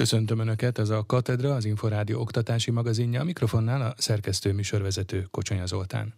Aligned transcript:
Köszöntöm 0.00 0.38
Önöket, 0.38 0.78
ez 0.78 0.88
a 0.88 1.04
Katedra, 1.06 1.54
az 1.54 1.64
Inforádió 1.64 2.20
oktatási 2.20 2.70
magazinja, 2.70 3.20
a 3.20 3.24
mikrofonnál 3.24 3.82
a 3.82 3.94
szerkesztő 3.96 4.52
műsorvezető 4.52 5.26
Kocsonya 5.30 5.66
Zoltán. 5.66 6.14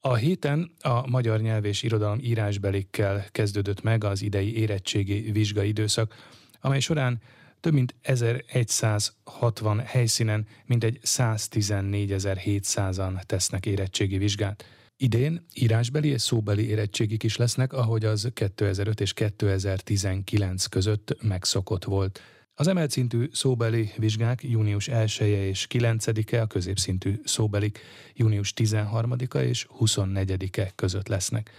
A 0.00 0.14
héten 0.14 0.72
a 0.80 1.08
magyar 1.08 1.40
nyelv 1.40 1.64
és 1.64 1.82
irodalom 1.82 2.18
írásbelikkel 2.22 3.24
kezdődött 3.32 3.82
meg 3.82 4.04
az 4.04 4.22
idei 4.22 4.56
érettségi 4.56 5.30
vizsgai 5.30 5.68
időszak, 5.68 6.14
amely 6.60 6.80
során 6.80 7.20
több 7.60 7.72
mint 7.72 7.94
1160 8.02 9.80
helyszínen 9.80 10.46
mintegy 10.66 10.98
114.700-an 11.02 13.22
tesznek 13.22 13.66
érettségi 13.66 14.18
vizsgát. 14.18 14.64
Idén 14.96 15.46
írásbeli 15.54 16.08
és 16.08 16.22
szóbeli 16.22 16.68
érettségik 16.68 17.22
is 17.22 17.36
lesznek, 17.36 17.72
ahogy 17.72 18.04
az 18.04 18.30
2005 18.34 19.00
és 19.00 19.12
2019 19.12 20.66
között 20.66 21.16
megszokott 21.22 21.84
volt. 21.84 22.20
Az 22.60 22.66
emelt 22.66 22.96
szóbeli 23.32 23.92
vizsgák 23.96 24.42
június 24.42 24.88
1-e 24.92 25.46
és 25.46 25.66
9-e, 25.70 26.40
a 26.40 26.46
középszintű 26.46 27.20
szóbelik 27.24 27.78
június 28.14 28.52
13-a 28.56 29.38
és 29.38 29.66
24-e 29.80 30.72
között 30.74 31.08
lesznek. 31.08 31.50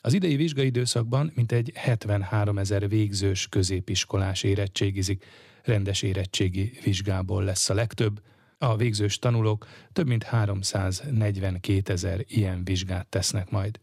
Az 0.00 0.12
idei 0.12 0.36
vizsgai 0.36 0.66
időszakban 0.66 1.32
mintegy 1.34 1.72
73 1.74 2.58
ezer 2.58 2.88
végzős 2.88 3.46
középiskolás 3.48 4.42
érettségizik, 4.42 5.24
rendes 5.62 6.02
érettségi 6.02 6.72
vizsgából 6.84 7.44
lesz 7.44 7.70
a 7.70 7.74
legtöbb. 7.74 8.22
A 8.58 8.76
végzős 8.76 9.18
tanulók 9.18 9.66
több 9.92 10.06
mint 10.06 10.22
342 10.22 11.92
ezer 11.92 12.24
ilyen 12.26 12.64
vizsgát 12.64 13.06
tesznek 13.06 13.50
majd. 13.50 13.80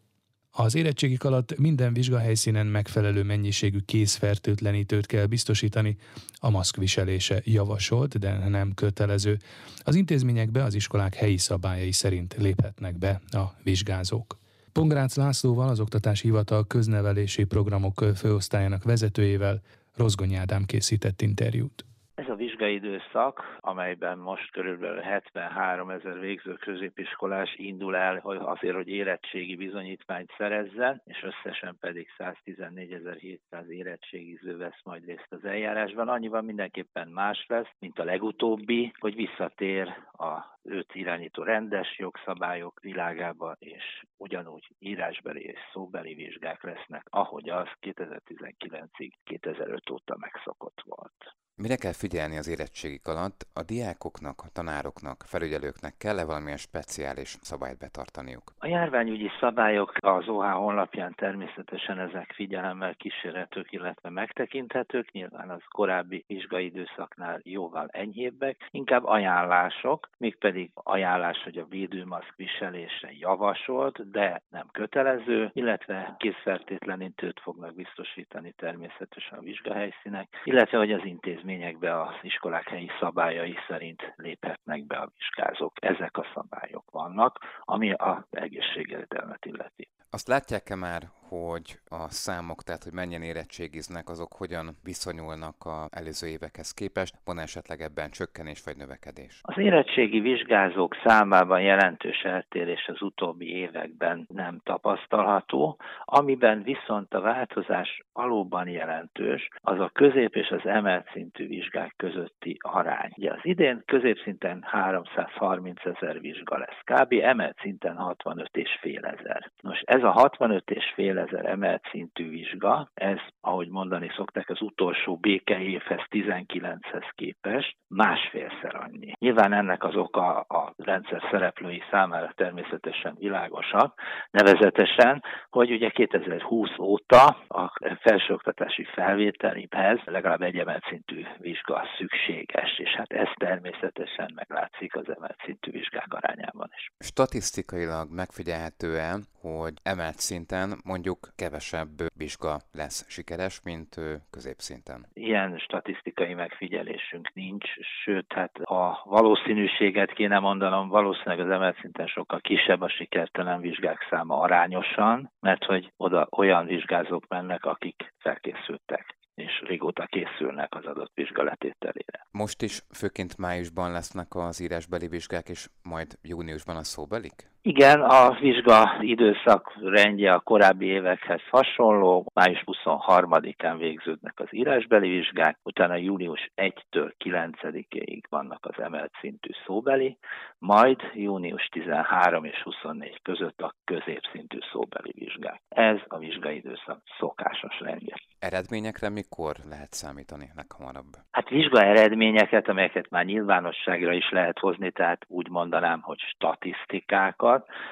Az 0.52 0.76
érettségik 0.76 1.24
alatt 1.24 1.58
minden 1.58 1.94
vizsgahelyszínen 1.94 2.66
megfelelő 2.66 3.24
mennyiségű 3.24 3.80
készfertőtlenítőt 3.86 5.06
kell 5.06 5.26
biztosítani, 5.26 5.98
a 6.40 6.50
maszk 6.50 6.76
viselése 6.76 7.42
javasolt, 7.44 8.20
de 8.20 8.48
nem 8.48 8.74
kötelező. 8.74 9.38
Az 9.80 9.96
intézményekbe 9.96 10.64
az 10.64 10.74
iskolák 10.74 11.16
helyi 11.16 11.38
szabályai 11.38 11.92
szerint 11.92 12.36
léphetnek 12.38 12.98
be 12.98 13.22
a 13.30 13.54
vizsgázók. 13.64 14.38
Pongrácz 14.72 15.16
Lászlóval, 15.16 15.70
az 15.70 15.80
Oktatási 15.80 16.28
Hivatal 16.28 16.68
köznevelési 16.68 17.44
programok 17.44 18.06
főosztályának 18.16 18.84
vezetőjével 18.84 19.62
Rozgony 19.96 20.36
Ádám 20.36 20.66
készített 20.66 21.22
interjút. 21.22 21.89
Ez 22.20 22.30
a 22.30 22.36
vizsgai 22.36 22.74
időszak, 22.74 23.58
amelyben 23.60 24.18
most 24.18 24.52
körülbelül 24.52 25.00
73 25.00 25.90
ezer 25.90 26.20
végző 26.20 26.54
középiskolás 26.54 27.56
indul 27.56 27.96
el 27.96 28.18
azért, 28.24 28.76
hogy 28.76 28.88
érettségi 28.88 29.56
bizonyítványt 29.56 30.34
szerezzen, 30.38 31.02
és 31.06 31.24
összesen 31.24 31.78
pedig 31.80 32.08
114.700 32.18 33.68
érettségiző 33.68 34.58
vesz 34.58 34.84
majd 34.84 35.06
részt 35.06 35.28
az 35.30 35.46
eljárásban. 35.46 36.08
Annyiban 36.08 36.46
mindenképpen 36.46 37.08
más 37.08 37.46
lesz, 37.48 37.72
mint 37.80 38.00
a 38.00 38.04
legutóbbi, 38.04 38.92
hogy 39.00 39.16
visszatér 39.16 39.88
a 40.12 40.60
őt 40.64 40.96
irányító 40.96 41.44
rendes 41.44 41.98
jogszabályok 41.98 42.80
világába, 42.80 43.56
és 43.60 44.04
ugyanúgy 44.18 44.68
írásbeli 44.80 45.44
és 45.44 45.60
szóbeli 45.74 46.14
vizsgák 46.14 46.64
lesznek, 46.64 47.08
ahogy 47.10 47.50
az 47.50 47.68
2019-ig, 47.82 49.12
2005 49.24 49.90
óta 49.90 50.16
megszokott 50.18 50.82
volt. 50.86 51.36
Mire 51.62 51.76
kell 51.76 51.94
figyelni 51.94 52.38
az 52.38 52.48
érettségik 52.48 53.08
alatt? 53.08 53.48
A 53.54 53.64
diákoknak, 53.64 54.42
a 54.42 54.50
tanároknak, 54.54 55.24
felügyelőknek 55.26 55.94
kell-e 55.98 56.26
valamilyen 56.26 56.58
speciális 56.58 57.38
szabályt 57.42 57.78
betartaniuk? 57.78 58.54
A 58.58 58.68
járványügyi 58.68 59.30
szabályok 59.40 59.94
az 60.00 60.28
OH 60.28 60.52
honlapján 60.52 61.14
természetesen 61.16 62.00
ezek 62.00 62.32
figyelemmel 62.36 62.96
kísérhetők, 62.96 63.72
illetve 63.72 64.10
megtekinthetők. 64.10 65.12
Nyilván 65.12 65.50
az 65.50 65.62
korábbi 65.70 66.24
vizsgai 66.28 66.66
időszaknál 66.66 67.40
jóval 67.44 67.88
enyhébbek, 67.92 68.68
inkább 68.72 69.06
ajánlások, 69.06 70.10
mégpedig 70.18 70.72
ajánlás, 70.74 71.44
hogy 71.44 71.58
a 71.58 71.70
védőmaszk 71.70 72.34
viselése 72.36 73.10
javasolt, 73.12 74.12
de 74.12 74.42
nem 74.50 74.68
kötelező, 74.72 75.50
illetve 75.54 76.16
készfertétlenítőt 76.18 77.40
fognak 77.40 77.76
biztosítani 77.76 78.54
természetesen 78.58 79.38
a 79.38 79.42
vizsgahelyszínek, 79.42 80.28
illetve 80.44 80.78
hogy 80.78 80.92
az 80.92 81.06
intézmény 81.06 81.48
intézményekbe 81.50 82.02
az 82.02 82.16
iskolák 82.22 82.68
helyi 82.68 82.90
szabályai 83.00 83.56
szerint 83.68 84.14
léphetnek 84.16 84.86
be 84.86 84.98
a 84.98 85.12
vizsgázók. 85.18 85.74
Ezek 85.82 86.18
a 86.18 86.26
szabályok 86.34 86.92
vannak, 86.92 87.40
ami 87.60 87.94
a 87.94 88.28
egészségvédelmet 88.30 89.46
illeti. 89.46 89.90
Azt 90.10 90.28
látják-e 90.28 90.76
már, 90.76 91.02
hogy 91.30 91.80
a 91.90 92.10
számok, 92.10 92.64
tehát 92.64 92.84
hogy 92.84 92.94
mennyien 92.94 93.22
érettségiznek, 93.22 94.10
azok 94.10 94.34
hogyan 94.34 94.68
viszonyulnak 94.84 95.56
az 95.66 95.88
előző 95.92 96.28
évekhez 96.28 96.72
képest? 96.72 97.16
Van 97.26 97.40
esetleg 97.40 97.82
ebben 97.82 98.10
csökkenés 98.10 98.62
vagy 98.66 98.78
növekedés? 98.78 99.40
Az 99.42 99.58
érettségi 99.58 100.20
vizsgázók 100.20 100.96
számában 101.04 101.62
jelentős 101.62 102.22
eltérés 102.22 102.88
az 102.88 103.02
utóbbi 103.02 103.56
években 103.56 104.26
nem 104.34 104.60
tapasztalható, 104.64 105.78
amiben 106.06 106.64
viszont 106.64 107.14
a 107.14 107.22
változás 107.22 108.04
valóban 108.14 108.68
jelentős, 108.68 109.48
az 109.62 109.80
a 109.80 109.90
közép 109.94 110.36
és 110.36 110.50
az 110.50 110.66
emelt 110.66 111.10
szintű 111.14 111.48
vizsgák 111.48 111.94
közötti 111.98 112.58
arány. 112.60 113.12
Ugye 113.18 113.32
az 113.32 113.40
idén 113.42 113.84
középszinten 113.86 114.64
330 114.68 115.86
ezer 115.86 116.20
vizsga 116.20 116.58
lesz 116.58 116.82
kb., 116.84 117.14
emelt 117.22 117.58
szinten 117.62 117.96
65 117.96 118.58
és 118.58 118.78
fél 118.82 119.06
ezer. 119.06 119.52
Nos, 119.62 119.80
ez 119.86 120.04
a 120.04 120.12
65 120.12 120.72
és 120.72 120.92
fél 120.96 121.19
ezer 121.20 121.46
emelt 121.46 121.88
szintű 121.92 122.30
vizsga, 122.30 122.90
ez, 122.94 123.18
ahogy 123.42 123.70
mondani 123.70 124.12
szokták, 124.16 124.50
az 124.50 124.62
utolsó 124.62 125.18
békeévhez 125.18 126.02
19-hez 126.10 127.10
képest 127.16 127.78
másfélszer 127.88 128.76
annyi. 128.76 129.12
Nyilván 129.20 129.54
ennek 129.54 129.84
az 129.84 129.96
oka 129.96 130.40
a 130.40 130.74
rendszer 130.78 131.22
szereplői 131.32 131.82
számára 131.92 132.32
természetesen 132.36 133.16
világosabb, 133.18 133.94
nevezetesen, 134.32 135.24
hogy 135.50 135.72
ugye 135.72 135.90
2020 135.90 136.70
óta 136.80 137.26
a 137.48 137.74
felsőoktatási 138.02 138.84
felvételibhez 138.84 140.00
legalább 140.06 140.42
egy 140.42 140.58
emelt 140.58 140.84
szintű 140.90 141.26
vizsga 141.38 141.84
szükséges, 141.98 142.80
és 142.80 142.90
hát 142.90 143.12
ez 143.12 143.28
természetesen 143.36 144.32
meglátszik 144.36 144.96
az 144.96 145.10
emelt 145.16 145.42
szintű 145.46 145.72
vizsgák 145.72 146.14
arányában 146.14 146.70
is. 146.76 146.92
Statisztikailag 147.00 148.08
megfigyelhetően, 148.12 149.24
hogy 149.42 149.74
emelt 149.84 150.20
szinten 150.20 150.70
mondjuk 150.84 151.09
kevesebb 151.36 151.90
vizsga 152.18 152.58
lesz 152.74 153.10
sikeres, 153.10 153.62
mint 153.64 153.96
középszinten. 154.30 155.06
Ilyen 155.14 155.58
statisztikai 155.58 156.34
megfigyelésünk 156.34 157.34
nincs, 157.34 157.66
sőt, 158.04 158.34
hát 158.34 158.58
a 158.58 159.02
valószínűséget 159.06 160.14
kéne 160.14 160.40
mondanom, 160.40 160.90
valószínűleg 160.90 161.40
az 161.40 161.50
emelt 161.50 161.80
szinten 161.82 162.08
sokkal 162.08 162.40
kisebb 162.40 162.82
a 162.82 162.90
sikertelen 162.90 163.62
vizsgák 163.62 164.08
száma 164.10 164.40
arányosan, 164.40 165.32
mert 165.40 165.64
hogy 165.64 165.92
oda 165.98 166.28
olyan 166.32 166.66
vizsgázók 166.66 167.28
mennek, 167.28 167.66
akik 167.66 168.14
felkészültek 168.18 169.18
és 169.40 169.62
régóta 169.68 170.06
készülnek 170.06 170.76
az 170.76 170.86
adott 170.86 171.12
vizsgaletételére. 171.14 172.28
Most 172.32 172.62
is 172.62 172.82
főként 172.94 173.38
májusban 173.38 173.92
lesznek 173.92 174.36
az 174.36 174.60
írásbeli 174.62 175.08
vizsgák, 175.08 175.50
és 175.50 175.68
majd 175.84 176.18
júniusban 176.22 176.76
a 176.76 176.84
szóbelik? 176.84 177.50
Igen, 177.62 178.02
a 178.02 178.32
vizsga 178.40 178.98
időszak 179.00 179.74
rendje 179.82 180.34
a 180.34 180.40
korábbi 180.40 180.86
évekhez 180.86 181.42
hasonló. 181.50 182.26
Május 182.34 182.64
23-án 182.66 183.76
végződnek 183.78 184.40
az 184.40 184.48
írásbeli 184.52 185.10
vizsgák, 185.10 185.58
utána 185.64 185.96
június 185.96 186.52
1-től 186.56 187.12
9-ig 187.26 188.22
vannak 188.30 188.66
az 188.66 188.84
emelt 188.84 189.12
szintű 189.22 189.50
szóbeli, 189.66 190.18
majd 190.58 191.00
június 191.14 191.68
13 191.72 192.44
és 192.44 192.62
24 192.64 193.22
között 193.22 193.62
a 193.62 193.74
középszintű 193.84 194.58
szóbeli 194.72 195.12
vizsgák. 195.16 195.62
Ez 195.70 195.98
a 196.08 196.18
vizsgai 196.18 196.56
időszak 196.56 197.02
szokásos 197.20 197.80
rendje. 197.80 198.16
Eredményekre 198.40 199.10
mikor 199.10 199.56
lehet 199.70 199.94
számítani 199.94 200.50
leghamarabb? 200.56 201.12
Hát 201.32 201.50
vizsga 201.50 201.82
eredményeket, 201.82 202.70
amelyeket 202.70 203.10
már 203.10 203.26
nyilvánosságra 203.26 204.14
is 204.14 204.30
lehet 204.30 204.60
hozni, 204.60 204.92
tehát 204.92 205.26
úgy 205.28 205.50
mondanám, 205.50 206.02
hogy 206.02 206.20
statisztikákat, 206.20 207.49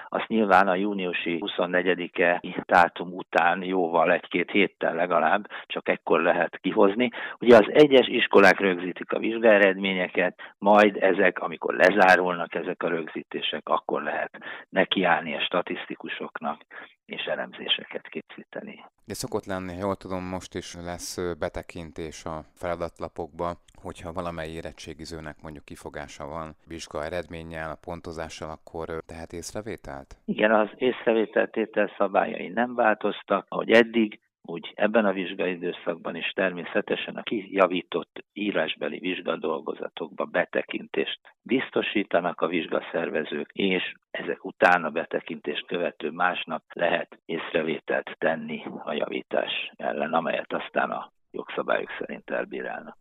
azt 0.08 0.28
nyilván 0.28 0.68
a 0.68 0.76
júniusi 0.76 1.42
24-e 1.46 2.42
dátum 2.66 3.14
után 3.14 3.64
jóval 3.64 4.12
egy-két 4.12 4.52
héttel 4.52 4.96
legalább 4.96 5.48
csak 5.66 5.90
ekkor 5.90 6.22
lehet 6.22 6.58
kihozni. 6.62 7.10
Ugye 7.40 7.56
az 7.56 7.68
egyes 7.70 8.08
iskolák 8.08 8.60
rögzítik 8.60 9.12
a 9.12 9.20
vizsgaeredményeket, 9.20 10.42
majd 10.58 10.98
ezek, 11.00 11.40
amikor 11.40 11.74
lezárulnak 11.74 12.56
ezek 12.56 12.84
a 12.84 12.88
rögzítések, 12.88 13.70
akkor 13.70 14.04
lehet 14.04 14.38
nekiállni 14.70 15.36
a 15.36 15.42
statisztikusoknak 15.42 16.62
és 17.06 17.24
elemzéseket 17.24 18.08
készíteni. 18.08 18.86
De 19.06 19.14
szokott 19.14 19.46
lenni, 19.46 19.78
jól 19.78 19.96
tudom, 19.96 20.24
most 20.24 20.56
is 20.56 20.76
lesz 20.76 21.38
betekintés 21.40 22.26
a 22.26 22.46
feladatlapokba, 22.56 23.56
hogyha 23.82 24.14
valamely 24.14 24.50
érettségizőnek 24.50 25.42
mondjuk 25.42 25.66
kifogása 25.66 26.26
van 26.26 26.56
vizsga 26.66 27.04
eredménnyel, 27.04 27.72
a 27.72 27.78
pontozással, 27.82 28.50
akkor 28.50 29.04
tehet 29.06 29.34
észrevételt? 29.48 30.18
Igen, 30.26 30.52
az 30.52 30.70
észrevételtétel 30.76 31.92
szabályai 31.98 32.48
nem 32.48 32.76
változtak, 32.76 33.46
ahogy 33.50 33.72
eddig, 33.72 34.20
úgy 34.42 34.72
ebben 34.76 35.06
a 35.06 35.12
vizsgai 35.12 35.52
időszakban 35.52 36.16
is 36.16 36.32
természetesen 36.36 37.16
a 37.16 37.24
kijavított 37.24 38.26
írásbeli 38.34 39.00
vizsgadolgozatokba 39.00 40.26
betekintést 40.26 41.20
biztosítanak 41.42 42.42
a 42.42 42.48
vizsgaszervezők, 42.48 43.50
és 43.54 43.94
ezek 44.12 44.46
után 44.46 44.84
a 44.84 44.90
betekintést 44.90 45.66
követő 45.66 46.10
másnap 46.10 46.64
lehet 46.74 47.20
észrevételt 47.26 48.16
tenni 48.18 48.64
a 48.84 48.94
javítás 48.94 49.72
ellen, 49.76 50.14
amelyet 50.14 50.54
aztán 50.54 50.90
a 50.90 51.12
jogszabályok 51.32 51.90
szerint 52.00 52.30
elbírálnak. 52.30 52.98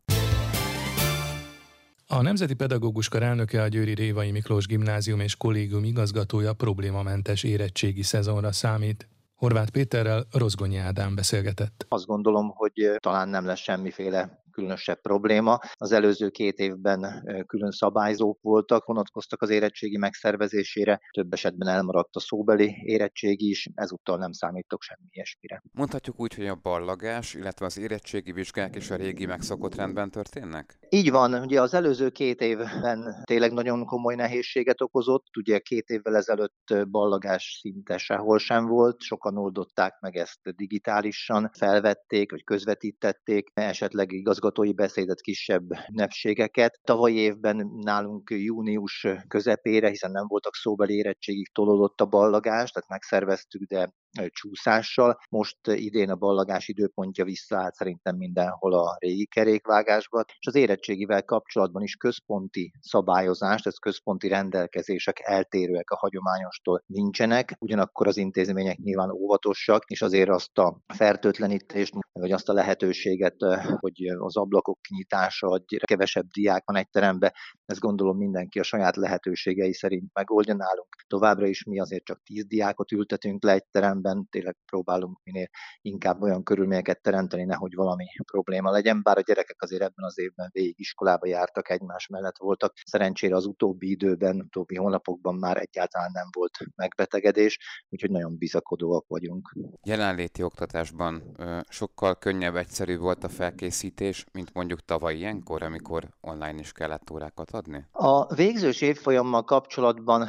A 2.08 2.22
Nemzeti 2.22 2.54
Pedagógus 2.54 3.08
Kar 3.08 3.22
elnöke 3.22 3.62
a 3.62 3.68
Győri 3.68 3.94
Révai 3.94 4.30
Miklós 4.30 4.66
Gimnázium 4.66 5.20
és 5.20 5.36
Kollégium 5.36 5.84
igazgatója 5.84 6.52
problémamentes 6.52 7.42
érettségi 7.42 8.02
szezonra 8.02 8.52
számít. 8.52 9.08
Horváth 9.34 9.70
Péterrel 9.70 10.26
Rozgonyi 10.32 10.76
Ádám 10.76 11.14
beszélgetett. 11.14 11.86
Azt 11.88 12.06
gondolom, 12.06 12.48
hogy 12.48 12.72
talán 12.98 13.28
nem 13.28 13.46
lesz 13.46 13.60
semmiféle 13.60 14.44
különösebb 14.56 15.00
probléma. 15.00 15.58
Az 15.72 15.92
előző 15.92 16.28
két 16.28 16.58
évben 16.58 17.24
külön 17.46 17.70
szabályzók 17.70 18.38
voltak, 18.42 18.84
vonatkoztak 18.84 19.42
az 19.42 19.50
érettségi 19.50 19.96
megszervezésére, 19.96 21.00
több 21.10 21.32
esetben 21.32 21.68
elmaradt 21.68 22.16
a 22.16 22.20
szóbeli 22.20 22.74
érettségi 22.82 23.48
is, 23.48 23.68
ezúttal 23.74 24.18
nem 24.18 24.32
számítok 24.32 24.82
semmi 24.82 25.06
ilyesmire. 25.10 25.62
Mondhatjuk 25.72 26.20
úgy, 26.20 26.34
hogy 26.34 26.46
a 26.46 26.58
ballagás, 26.62 27.34
illetve 27.34 27.66
az 27.66 27.78
érettségi 27.78 28.32
vizsgák 28.32 28.76
is 28.76 28.90
a 28.90 28.96
régi 28.96 29.26
megszokott 29.26 29.74
rendben 29.74 30.10
történnek? 30.10 30.78
Így 30.88 31.10
van, 31.10 31.34
ugye 31.34 31.60
az 31.60 31.74
előző 31.74 32.10
két 32.10 32.40
évben 32.40 33.22
tényleg 33.24 33.52
nagyon 33.52 33.84
komoly 33.84 34.14
nehézséget 34.14 34.80
okozott, 34.80 35.36
ugye 35.36 35.58
két 35.58 35.88
évvel 35.88 36.16
ezelőtt 36.16 36.74
ballagás 36.90 37.58
szinte 37.60 37.98
sehol 37.98 38.38
sem 38.38 38.66
volt, 38.66 39.00
sokan 39.00 39.36
oldották 39.36 40.00
meg 40.00 40.16
ezt 40.16 40.40
digitálisan, 40.56 41.50
felvették, 41.58 42.30
vagy 42.30 42.44
közvetítették, 42.44 43.50
esetleg 43.54 44.12
igazgató 44.12 44.44
igazgatói 44.46 44.72
beszédet, 44.72 45.20
kisebb 45.20 45.64
ünnepségeket. 45.90 46.80
Tavalyi 46.84 47.16
évben 47.16 47.70
nálunk 47.74 48.30
június 48.30 49.06
közepére, 49.28 49.88
hiszen 49.88 50.10
nem 50.10 50.26
voltak 50.26 50.54
szóbeli 50.54 50.94
érettségig 50.94 51.52
tolódott 51.52 52.00
a 52.00 52.06
ballagás, 52.06 52.70
tehát 52.70 52.88
megszerveztük, 52.88 53.62
de 53.62 53.92
csúszással. 54.28 55.18
Most 55.30 55.56
idén 55.64 56.10
a 56.10 56.16
ballagás 56.16 56.68
időpontja 56.68 57.24
visszaállt 57.24 57.74
szerintem 57.74 58.16
mindenhol 58.16 58.74
a 58.74 58.96
régi 58.98 59.26
kerékvágásba, 59.26 60.24
és 60.38 60.46
az 60.46 60.54
érettségivel 60.54 61.22
kapcsolatban 61.22 61.82
is 61.82 61.94
központi 61.94 62.72
szabályozást, 62.80 63.66
ez 63.66 63.76
központi 63.76 64.28
rendelkezések 64.28 65.20
eltérőek 65.22 65.90
a 65.90 65.96
hagyományostól 65.96 66.82
nincsenek, 66.86 67.56
ugyanakkor 67.58 68.06
az 68.06 68.16
intézmények 68.16 68.76
nyilván 68.76 69.10
óvatosak, 69.10 69.84
és 69.86 70.02
azért 70.02 70.30
azt 70.30 70.58
a 70.58 70.78
fertőtlenítést, 70.86 71.94
vagy 72.12 72.32
azt 72.32 72.48
a 72.48 72.52
lehetőséget, 72.52 73.36
hogy 73.80 74.06
az 74.18 74.36
ablakok 74.36 74.78
kinyitása, 74.80 75.48
hogy 75.48 75.62
kevesebb 75.84 76.26
diák 76.26 76.62
van 76.66 76.76
egy 76.76 76.88
terembe, 76.88 77.34
ezt 77.66 77.80
gondolom 77.80 78.16
mindenki 78.16 78.58
a 78.58 78.62
saját 78.62 78.96
lehetőségei 78.96 79.72
szerint 79.72 80.10
megoldja 80.12 80.54
nálunk. 80.54 80.88
Továbbra 81.06 81.46
is 81.46 81.64
mi 81.64 81.80
azért 81.80 82.04
csak 82.04 82.22
tíz 82.22 82.46
diákot 82.46 82.92
ültetünk 82.92 83.42
le 83.42 83.52
egy 83.52 83.66
terembe, 83.70 84.06
amiben 84.06 84.28
tényleg 84.30 84.56
próbálunk 84.66 85.18
minél 85.22 85.48
inkább 85.80 86.22
olyan 86.22 86.42
körülményeket 86.42 87.02
teremteni, 87.02 87.44
nehogy 87.44 87.74
valami 87.74 88.04
probléma 88.32 88.70
legyen, 88.70 89.02
bár 89.02 89.18
a 89.18 89.20
gyerekek 89.20 89.62
azért 89.62 89.82
ebben 89.82 90.04
az 90.04 90.18
évben 90.18 90.48
végig 90.52 90.78
iskolába 90.78 91.26
jártak, 91.26 91.70
egymás 91.70 92.06
mellett 92.06 92.38
voltak. 92.38 92.72
Szerencsére 92.84 93.34
az 93.34 93.46
utóbbi 93.46 93.90
időben, 93.90 94.40
utóbbi 94.40 94.76
hónapokban 94.76 95.34
már 95.34 95.56
egyáltalán 95.56 96.10
nem 96.12 96.28
volt 96.32 96.58
megbetegedés, 96.76 97.58
úgyhogy 97.88 98.10
nagyon 98.10 98.38
bizakodóak 98.38 99.04
vagyunk. 99.08 99.52
Jelenléti 99.82 100.42
oktatásban 100.42 101.36
sokkal 101.68 102.18
könnyebb, 102.18 102.56
egyszerű 102.56 102.96
volt 102.96 103.24
a 103.24 103.28
felkészítés, 103.28 104.24
mint 104.32 104.54
mondjuk 104.54 104.80
tavaly 104.80 105.14
ilyenkor, 105.14 105.62
amikor 105.62 106.08
online 106.20 106.58
is 106.58 106.72
kellett 106.72 107.10
órákat 107.10 107.50
adni? 107.56 107.84
A 107.92 108.34
végzős 108.34 108.80
évfolyammal 108.80 109.44
kapcsolatban 109.44 110.28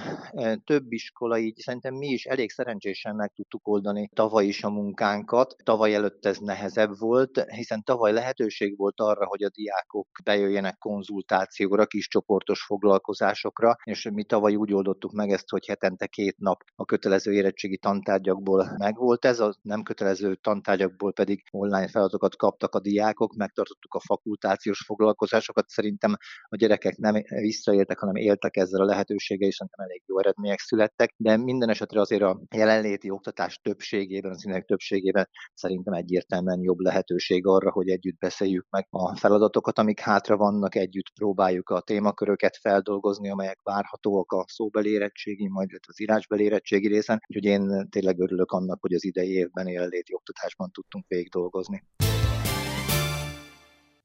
több 0.66 0.92
iskola 0.92 1.38
így 1.38 1.58
szerintem 1.58 1.94
mi 1.94 2.08
is 2.08 2.26
elég 2.26 2.52
szerencsésen 2.52 3.16
meg 3.16 3.32
tudtuk 3.36 3.68
oldani 3.68 4.10
tavaly 4.14 4.46
is 4.46 4.64
a 4.64 4.70
munkánkat. 4.70 5.56
Tavaly 5.64 5.94
előtt 5.94 6.26
ez 6.26 6.38
nehezebb 6.38 6.98
volt, 6.98 7.46
hiszen 7.50 7.84
tavaly 7.84 8.12
lehetőség 8.12 8.78
volt 8.78 9.00
arra, 9.00 9.26
hogy 9.26 9.44
a 9.44 9.50
diákok 9.50 10.08
bejöjjenek 10.24 10.78
konzultációra, 10.78 11.86
kis 11.86 12.08
csoportos 12.08 12.64
foglalkozásokra, 12.64 13.76
és 13.84 14.10
mi 14.14 14.24
tavaly 14.24 14.56
úgy 14.56 14.74
oldottuk 14.74 15.12
meg 15.12 15.30
ezt, 15.30 15.50
hogy 15.50 15.68
hetente 15.68 16.08
két 16.08 16.38
nap 16.38 16.64
a 16.76 16.86
kötelező 16.86 17.34
érettségi 17.34 17.78
tantárgyakból 17.78 18.76
megvolt 18.78 19.26
ez, 19.26 19.40
a 19.40 19.56
nem 19.62 19.84
kötelező 19.84 20.36
tantárgyakból 20.36 21.14
pedig 21.14 21.44
online 21.52 21.88
feladatokat 21.88 22.36
kaptak 22.36 22.76
a 22.76 22.80
diákok, 22.80 23.36
megtartottuk 23.36 23.94
a 23.94 24.00
fakultációs 24.00 24.84
foglalkozásokat. 24.86 25.70
Szerintem 25.70 26.16
a 26.44 26.56
gyerekek 26.56 26.98
nem 26.98 27.16
visszaéltek, 27.28 28.00
hanem 28.00 28.16
éltek 28.16 28.58
ezzel 28.58 28.82
a 28.82 28.86
lehetőséggel, 28.86 29.48
és 29.48 29.56
szerintem 29.56 29.86
elég 29.86 30.04
jó 30.06 30.20
eredmények 30.20 30.60
születtek, 30.60 31.14
de 31.18 31.38
minden 31.38 31.70
esetre 31.70 32.00
azért 32.00 32.22
a 32.22 32.42
jelenléti 32.56 33.10
oktatás 33.10 33.60
többségében, 33.64 34.32
az 34.32 34.40
színek 34.40 34.66
többségében 34.66 35.30
szerintem 35.54 35.94
egyértelműen 35.94 36.62
jobb 36.62 36.80
lehetőség 36.80 37.48
arra, 37.48 37.72
hogy 37.72 37.90
együtt 37.90 38.18
beszéljük 38.18 38.66
meg 38.70 38.88
a 38.90 39.16
feladatokat, 39.18 39.80
amik 39.80 40.00
hátra 40.00 40.38
vannak, 40.38 40.76
együtt 40.76 41.12
próbáljuk 41.14 41.70
a 41.70 41.82
témaköröket 41.82 42.58
feldolgozni, 42.58 43.30
amelyek 43.30 43.60
várhatóak 43.64 44.32
a 44.32 44.46
szóbeli 44.48 44.90
érettségi, 44.90 45.48
majd 45.48 45.70
az 45.88 46.02
írásbeli 46.02 46.44
érettségi 46.44 46.88
részen. 46.88 47.20
Úgyhogy 47.28 47.46
én 47.46 47.88
tényleg 47.90 48.20
örülök 48.20 48.52
annak, 48.52 48.82
hogy 48.82 48.94
az 48.94 49.06
idei 49.06 49.32
évben 49.32 49.68
jelenléti 49.68 50.14
oktatásban 50.14 50.72
tudtunk 50.72 51.06
végig 51.08 51.30
dolgozni. 51.30 51.84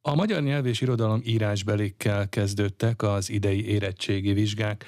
A 0.04 0.14
magyar 0.14 0.42
nyelv 0.42 0.66
és 0.66 0.80
irodalom 0.80 1.20
írásbelékkel 1.24 2.28
kezdődtek 2.28 3.02
az 3.02 3.30
idei 3.30 3.66
érettségi 3.68 4.32
vizsgák. 4.32 4.84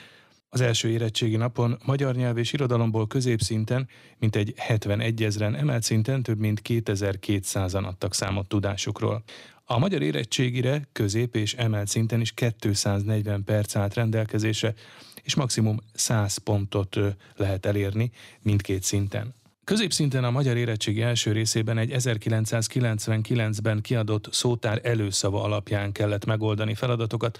Az 0.48 0.60
első 0.60 0.88
érettségi 0.88 1.36
napon 1.36 1.78
magyar 1.84 2.14
nyelv 2.14 2.38
és 2.38 2.52
irodalomból 2.52 3.06
középszinten 3.06 3.88
mintegy 4.18 4.54
71 4.56 5.22
ezeren, 5.22 5.54
emelt 5.54 5.82
szinten 5.82 6.22
több 6.22 6.38
mint 6.38 6.60
2200-an 6.68 7.84
adtak 7.86 8.14
számot 8.14 8.48
tudásukról. 8.48 9.22
A 9.64 9.78
magyar 9.78 10.02
érettségire 10.02 10.88
közép 10.92 11.36
és 11.36 11.54
emelt 11.54 11.88
szinten 11.88 12.20
is 12.20 12.32
240 12.32 13.44
perc 13.44 13.76
állt 13.76 13.94
rendelkezésre, 13.94 14.74
és 15.22 15.34
maximum 15.34 15.78
100 15.92 16.36
pontot 16.36 16.98
lehet 17.36 17.66
elérni 17.66 18.10
mindkét 18.42 18.82
szinten. 18.82 19.34
Középszinten 19.64 20.24
a 20.24 20.30
magyar 20.30 20.56
érettségi 20.56 21.02
első 21.02 21.32
részében 21.32 21.78
egy 21.78 21.90
1999-ben 21.94 23.80
kiadott 23.80 24.28
szótár 24.32 24.80
előszava 24.82 25.42
alapján 25.42 25.92
kellett 25.92 26.24
megoldani 26.24 26.74
feladatokat, 26.74 27.38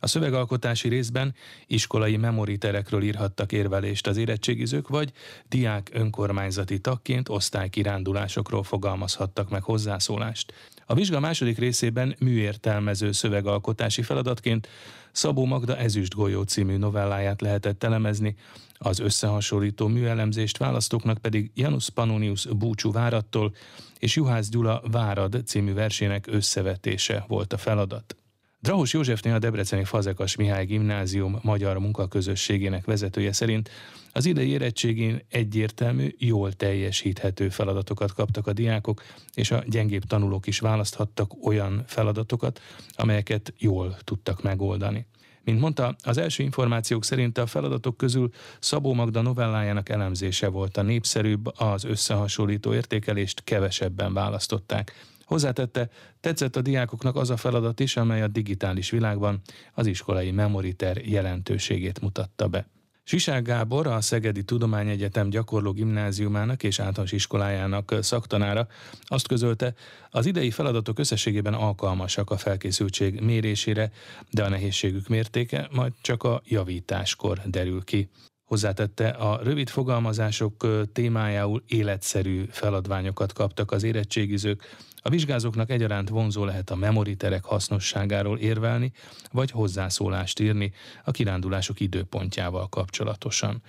a 0.00 0.06
szövegalkotási 0.06 0.88
részben 0.88 1.34
iskolai 1.66 2.16
memoriterekről 2.16 3.02
írhattak 3.02 3.52
érvelést 3.52 4.06
az 4.06 4.16
érettségizők, 4.16 4.88
vagy 4.88 5.12
diák 5.48 5.90
önkormányzati 5.92 6.78
tagként 6.78 7.28
osztálykirándulásokról 7.28 8.62
fogalmazhattak 8.62 9.50
meg 9.50 9.62
hozzászólást. 9.62 10.52
A 10.86 10.94
vizsga 10.94 11.20
második 11.20 11.58
részében 11.58 12.16
műértelmező 12.18 13.12
szövegalkotási 13.12 14.02
feladatként 14.02 14.68
Szabó 15.12 15.44
Magda 15.44 15.76
Ezüst 15.76 16.14
golyó 16.14 16.42
című 16.42 16.76
novelláját 16.76 17.40
lehetett 17.40 17.84
elemezni, 17.84 18.36
az 18.82 18.98
összehasonlító 18.98 19.86
műelemzést 19.86 20.56
választóknak 20.56 21.18
pedig 21.18 21.50
Janus 21.54 21.88
Pannonius 21.88 22.46
Búcsú 22.46 22.92
várattól 22.92 23.54
és 23.98 24.16
Juhász 24.16 24.48
Gyula 24.48 24.82
Várad 24.90 25.42
című 25.46 25.72
versének 25.72 26.26
összevetése 26.26 27.24
volt 27.28 27.52
a 27.52 27.58
feladat. 27.58 28.16
Drahos 28.60 28.92
Józsefnél 28.92 29.34
a 29.34 29.38
Debreceni 29.38 29.84
Fazekas 29.84 30.36
Mihály 30.36 30.64
Gimnázium 30.64 31.38
magyar 31.42 31.78
munkaközösségének 31.78 32.84
vezetője 32.84 33.32
szerint 33.32 33.70
az 34.12 34.26
idei 34.26 34.48
érettségén 34.48 35.20
egyértelmű, 35.28 36.14
jól 36.18 36.52
teljesíthető 36.52 37.48
feladatokat 37.48 38.12
kaptak 38.12 38.46
a 38.46 38.52
diákok, 38.52 39.02
és 39.34 39.50
a 39.50 39.62
gyengébb 39.66 40.04
tanulók 40.04 40.46
is 40.46 40.58
választhattak 40.58 41.46
olyan 41.46 41.84
feladatokat, 41.86 42.60
amelyeket 42.96 43.54
jól 43.58 43.96
tudtak 44.04 44.42
megoldani. 44.42 45.06
Mint 45.50 45.62
mondta, 45.62 45.96
az 46.02 46.18
első 46.18 46.42
információk 46.42 47.04
szerint 47.04 47.38
a 47.38 47.46
feladatok 47.46 47.96
közül 47.96 48.30
Szabó 48.58 48.94
Magda 48.94 49.20
novellájának 49.20 49.88
elemzése 49.88 50.48
volt 50.48 50.76
a 50.76 50.82
népszerűbb, 50.82 51.46
az 51.58 51.84
összehasonlító 51.84 52.74
értékelést 52.74 53.44
kevesebben 53.44 54.14
választották. 54.14 54.92
Hozzátette, 55.24 55.88
tetszett 56.20 56.56
a 56.56 56.60
diákoknak 56.60 57.16
az 57.16 57.30
a 57.30 57.36
feladat 57.36 57.80
is, 57.80 57.96
amely 57.96 58.22
a 58.22 58.26
digitális 58.26 58.90
világban 58.90 59.40
az 59.74 59.86
iskolai 59.86 60.30
memoriter 60.30 60.96
jelentőségét 60.96 62.00
mutatta 62.00 62.48
be. 62.48 62.66
Sisák 63.02 63.42
Gábor, 63.42 63.86
a 63.86 64.00
Szegedi 64.00 64.42
Tudományegyetem 64.42 65.30
gyakorló 65.30 65.72
gimnáziumának 65.72 66.62
és 66.62 66.80
általános 66.80 67.12
iskolájának 67.12 67.94
szaktanára 68.00 68.66
azt 69.02 69.26
közölte, 69.26 69.74
az 70.10 70.26
idei 70.26 70.50
feladatok 70.50 70.98
összességében 70.98 71.54
alkalmasak 71.54 72.30
a 72.30 72.36
felkészültség 72.36 73.20
mérésére, 73.20 73.90
de 74.30 74.44
a 74.44 74.48
nehézségük 74.48 75.08
mértéke 75.08 75.68
majd 75.72 75.92
csak 76.00 76.22
a 76.22 76.42
javításkor 76.44 77.40
derül 77.44 77.84
ki. 77.84 78.10
Hozzátette, 78.44 79.08
a 79.08 79.42
rövid 79.42 79.68
fogalmazások 79.68 80.66
témájául 80.92 81.62
életszerű 81.66 82.44
feladványokat 82.50 83.32
kaptak 83.32 83.72
az 83.72 83.82
érettségizők, 83.82 84.76
a 85.02 85.08
vizsgázóknak 85.08 85.70
egyaránt 85.70 86.08
vonzó 86.08 86.44
lehet 86.44 86.70
a 86.70 86.76
memoriterek 86.76 87.44
hasznosságáról 87.44 88.38
érvelni, 88.38 88.92
vagy 89.32 89.50
hozzászólást 89.50 90.40
írni 90.40 90.72
a 91.04 91.10
kirándulások 91.10 91.80
időpontjával 91.80 92.68
kapcsolatosan. 92.68 93.62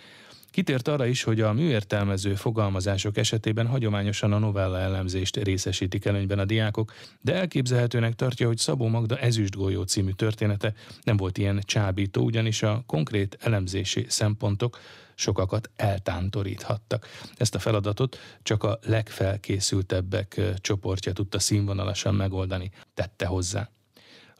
Kitért 0.51 0.87
arra 0.87 1.05
is, 1.05 1.23
hogy 1.23 1.41
a 1.41 1.53
műértelmező 1.53 2.35
fogalmazások 2.35 3.17
esetében 3.17 3.67
hagyományosan 3.67 4.33
a 4.33 4.37
novella 4.37 4.79
elemzést 4.79 5.37
részesítik 5.37 6.05
előnyben 6.05 6.39
a 6.39 6.45
diákok, 6.45 6.93
de 7.21 7.33
elképzelhetőnek 7.33 8.13
tartja, 8.13 8.47
hogy 8.47 8.57
Szabó 8.57 8.87
Magda 8.87 9.17
Ezüstgolyó 9.17 9.83
című 9.83 10.11
története 10.11 10.73
nem 11.03 11.17
volt 11.17 11.37
ilyen 11.37 11.61
csábító, 11.65 12.23
ugyanis 12.23 12.63
a 12.63 12.83
konkrét 12.85 13.37
elemzési 13.39 14.05
szempontok 14.07 14.79
sokakat 15.15 15.69
eltántoríthattak. 15.75 17.07
Ezt 17.35 17.55
a 17.55 17.59
feladatot 17.59 18.17
csak 18.43 18.63
a 18.63 18.79
legfelkészültebbek 18.81 20.41
csoportja 20.57 21.13
tudta 21.13 21.39
színvonalasan 21.39 22.15
megoldani, 22.15 22.71
tette 22.93 23.25
hozzá. 23.25 23.69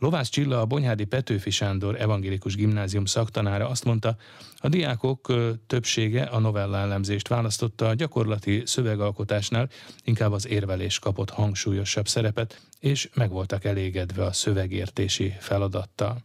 Lovász 0.01 0.29
Csilla, 0.29 0.60
a 0.60 0.65
Bonyhádi 0.65 1.05
Petőfi 1.05 1.50
Sándor 1.50 2.01
evangélikus 2.01 2.55
gimnázium 2.55 3.05
szaktanára 3.05 3.70
azt 3.70 3.84
mondta, 3.84 4.15
a 4.58 4.70
diákok 4.70 5.34
többsége 5.67 6.24
a 6.24 6.39
novella 6.39 6.77
elemzést 6.77 7.27
választotta, 7.27 7.88
a 7.88 7.93
gyakorlati 7.93 8.62
szövegalkotásnál 8.65 9.70
inkább 10.03 10.31
az 10.31 10.48
érvelés 10.48 11.00
kapott 11.00 11.29
hangsúlyosabb 11.29 12.08
szerepet, 12.08 12.62
és 12.79 13.10
meg 13.13 13.29
voltak 13.29 13.63
elégedve 13.63 14.25
a 14.25 14.31
szövegértési 14.31 15.34
feladattal. 15.39 16.22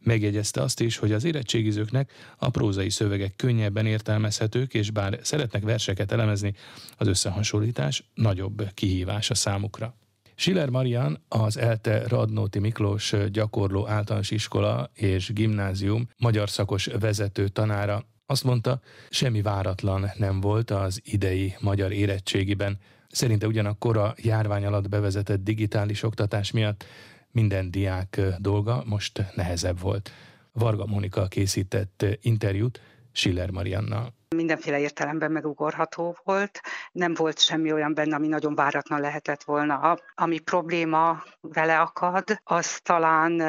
Megjegyezte 0.00 0.62
azt 0.62 0.80
is, 0.80 0.96
hogy 0.96 1.12
az 1.12 1.24
érettségizőknek 1.24 2.12
a 2.36 2.50
prózai 2.50 2.90
szövegek 2.90 3.36
könnyebben 3.36 3.86
értelmezhetők, 3.86 4.74
és 4.74 4.90
bár 4.90 5.18
szeretnek 5.22 5.62
verseket 5.62 6.12
elemezni, 6.12 6.54
az 6.96 7.06
összehasonlítás 7.06 8.04
nagyobb 8.14 8.68
kihívás 8.74 9.30
a 9.30 9.34
számukra. 9.34 9.99
Schiller 10.40 10.68
Marian 10.68 11.22
az 11.28 11.56
ELTE 11.56 12.08
Radnóti 12.08 12.58
Miklós 12.58 13.14
gyakorló 13.30 13.88
általános 13.88 14.30
iskola 14.30 14.90
és 14.94 15.32
gimnázium 15.32 16.08
magyar 16.18 16.50
szakos 16.50 16.86
vezető 16.86 17.48
tanára 17.48 18.04
azt 18.26 18.44
mondta, 18.44 18.80
semmi 19.10 19.42
váratlan 19.42 20.10
nem 20.16 20.40
volt 20.40 20.70
az 20.70 21.00
idei 21.04 21.54
magyar 21.58 21.92
érettségiben. 21.92 22.78
Szerinte 23.08 23.46
ugyanakkor 23.46 23.96
a 23.96 24.14
járvány 24.16 24.64
alatt 24.64 24.88
bevezetett 24.88 25.42
digitális 25.42 26.02
oktatás 26.02 26.50
miatt 26.50 26.84
minden 27.30 27.70
diák 27.70 28.20
dolga 28.38 28.82
most 28.86 29.24
nehezebb 29.34 29.80
volt. 29.80 30.10
Varga 30.52 30.86
Monika 30.86 31.26
készített 31.26 32.06
interjút 32.20 32.80
Schiller 33.12 33.50
Mariannal 33.50 34.18
mindenféle 34.36 34.78
értelemben 34.78 35.32
megugorható 35.32 36.16
volt. 36.24 36.60
Nem 36.92 37.14
volt 37.14 37.38
semmi 37.38 37.72
olyan 37.72 37.94
benne, 37.94 38.14
ami 38.14 38.28
nagyon 38.28 38.54
váratlan 38.54 39.00
lehetett 39.00 39.42
volna. 39.42 39.98
Ami 40.14 40.38
probléma 40.38 41.22
vele 41.40 41.80
akad, 41.80 42.40
az 42.44 42.80
talán 42.80 43.42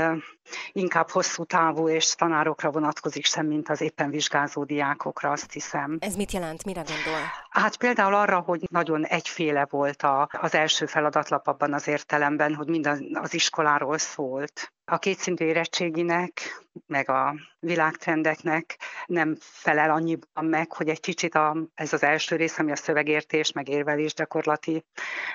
inkább 0.71 1.09
hosszú 1.09 1.43
távú 1.43 1.89
és 1.89 2.15
tanárokra 2.15 2.71
vonatkozik 2.71 3.25
sem, 3.25 3.45
mint 3.45 3.69
az 3.69 3.81
éppen 3.81 4.09
vizsgázó 4.09 4.63
diákokra, 4.63 5.31
azt 5.31 5.51
hiszem. 5.51 5.97
Ez 5.99 6.15
mit 6.15 6.31
jelent? 6.31 6.65
Mire 6.65 6.81
gondol? 6.81 7.21
Hát 7.49 7.77
például 7.77 8.13
arra, 8.13 8.39
hogy 8.39 8.67
nagyon 8.71 9.05
egyféle 9.05 9.67
volt 9.69 10.01
a, 10.01 10.29
az 10.31 10.55
első 10.55 10.85
feladatlap 10.85 11.47
abban 11.47 11.73
az 11.73 11.87
értelemben, 11.87 12.55
hogy 12.55 12.67
minden 12.67 13.17
az 13.21 13.33
iskoláról 13.33 13.97
szólt. 13.97 14.73
A 14.85 14.97
kétszintű 14.97 15.45
érettséginek, 15.45 16.31
meg 16.87 17.09
a 17.09 17.35
világtrendeknek 17.59 18.77
nem 19.05 19.35
felel 19.39 19.91
annyiban 19.91 20.45
meg, 20.45 20.70
hogy 20.73 20.89
egy 20.89 20.99
kicsit 20.99 21.35
a, 21.35 21.55
ez 21.73 21.93
az 21.93 22.03
első 22.03 22.35
rész, 22.35 22.59
ami 22.59 22.71
a 22.71 22.75
szövegértés, 22.75 23.51
meg 23.51 23.67
érvelés 23.67 24.13
gyakorlati 24.13 24.85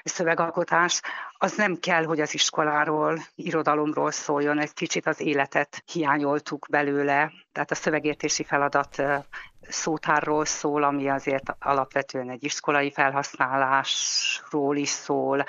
szövegalkotás, 0.05 1.01
az 1.39 1.57
nem 1.57 1.77
kell, 1.81 2.05
hogy 2.05 2.21
az 2.21 2.35
iskoláról, 2.35 3.19
irodalomról 3.35 4.11
szóljon, 4.11 4.59
egy 4.59 4.73
kicsit 4.73 5.07
az 5.07 5.21
életet 5.21 5.83
hiányoltuk 5.93 6.67
belőle, 6.71 7.33
tehát 7.53 7.71
a 7.71 7.75
szövegértési 7.75 8.45
feladat 8.45 9.03
szótárról 9.69 10.45
szól, 10.45 10.83
ami 10.83 11.09
azért 11.09 11.57
alapvetően 11.59 12.31
egy 12.31 12.45
iskolai 12.45 12.91
felhasználásról 12.93 14.77
is 14.77 14.89
szól, 14.89 15.45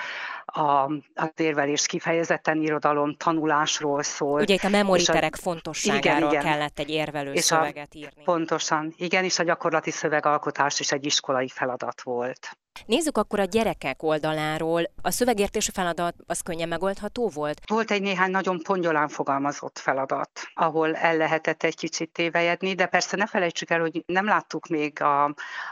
a, 0.52 0.92
az 1.14 1.30
érvelés 1.36 1.86
kifejezetten 1.86 2.62
irodalom 2.62 3.14
tanulásról 3.14 4.02
szól. 4.02 4.40
Ugye 4.40 4.54
itt 4.54 4.62
a 4.62 4.68
memoriterek 4.68 5.34
a, 5.34 5.40
fontosságáról 5.40 6.28
igen, 6.28 6.30
igen. 6.30 6.42
kellett 6.42 6.78
egy 6.78 6.90
érvelő 6.90 7.32
és 7.32 7.44
szöveget 7.44 7.94
írni. 7.94 8.22
Pontosan, 8.24 8.94
igen, 8.96 9.24
és 9.24 9.38
a 9.38 9.42
gyakorlati 9.42 9.90
szövegalkotás 9.90 10.80
is 10.80 10.92
egy 10.92 11.06
iskolai 11.06 11.48
feladat 11.48 12.02
volt. 12.02 12.58
Nézzük 12.86 13.18
akkor 13.18 13.40
a 13.40 13.44
gyerekek 13.44 14.02
oldaláról. 14.02 14.82
A 15.02 15.10
szövegértési 15.10 15.70
feladat 15.70 16.14
az 16.26 16.40
könnyen 16.40 16.68
megoldható 16.68 17.28
volt? 17.28 17.60
Volt 17.66 17.90
egy 17.90 18.02
néhány 18.02 18.30
nagyon 18.30 18.60
pongyolán 18.62 19.08
fogalmazott 19.08 19.78
feladat, 19.78 20.30
ahol 20.54 20.94
el 20.94 21.16
lehetett 21.16 21.62
egy 21.62 21.76
kicsit 21.76 22.12
tévejedni, 22.12 22.74
de 22.74 22.86
persze 22.86 23.16
ne 23.16 23.26
felejtsük 23.26 23.70
el, 23.70 23.80
hogy 23.80 24.02
nem 24.06 24.24
láttuk 24.24 24.66
még 24.66 25.02
a, 25.02 25.24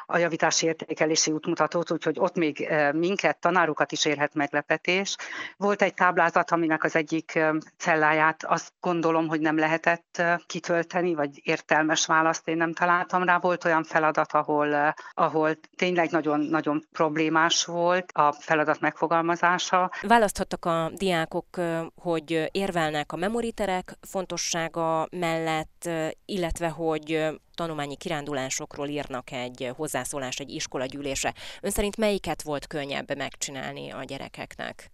a 0.06 0.18
javítási 0.18 0.66
értékelési 0.66 1.30
útmutatót, 1.30 1.90
úgyhogy 1.90 2.16
ott 2.18 2.34
még 2.34 2.68
minket, 2.92 3.38
tanárokat 3.38 3.92
is 3.92 4.04
érhet 4.04 4.34
meglepetés. 4.34 5.16
Volt 5.56 5.82
egy 5.82 5.94
táblázat, 5.94 6.50
aminek 6.50 6.84
az 6.84 6.96
egyik 6.96 7.38
celláját 7.76 8.44
azt 8.44 8.72
gondolom, 8.80 9.28
hogy 9.28 9.40
nem 9.40 9.58
lehetett 9.58 10.16
eh, 10.18 10.36
kitölteni, 10.46 11.14
vagy 11.14 11.40
értelmes 11.42 12.06
választ 12.06 12.48
én 12.48 12.56
nem 12.56 12.72
találtam 12.72 13.22
rá. 13.22 13.38
Volt 13.38 13.64
olyan 13.64 13.84
feladat, 13.84 14.32
ahol, 14.32 14.94
ahol 15.12 15.56
tényleg 15.76 16.10
nagyon, 16.10 16.40
nagyon 16.40 16.84
problémás 16.96 17.64
volt 17.64 18.10
a 18.12 18.32
feladat 18.32 18.80
megfogalmazása. 18.80 19.90
Választhattak 20.02 20.64
a 20.64 20.90
diákok, 20.94 21.60
hogy 21.94 22.48
érvelnek 22.52 23.12
a 23.12 23.16
memoriterek 23.16 23.98
fontossága 24.00 25.06
mellett, 25.10 25.88
illetve 26.24 26.68
hogy 26.68 27.26
tanulmányi 27.54 27.96
kirándulásokról 27.96 28.88
írnak 28.88 29.32
egy 29.32 29.72
hozzászólást 29.76 30.40
egy 30.40 30.50
iskolagyűlésre. 30.50 31.32
Ön 31.60 31.70
szerint 31.70 31.96
melyiket 31.96 32.42
volt 32.42 32.66
könnyebb 32.66 33.16
megcsinálni 33.16 33.90
a 33.90 34.04
gyerekeknek? 34.04 34.90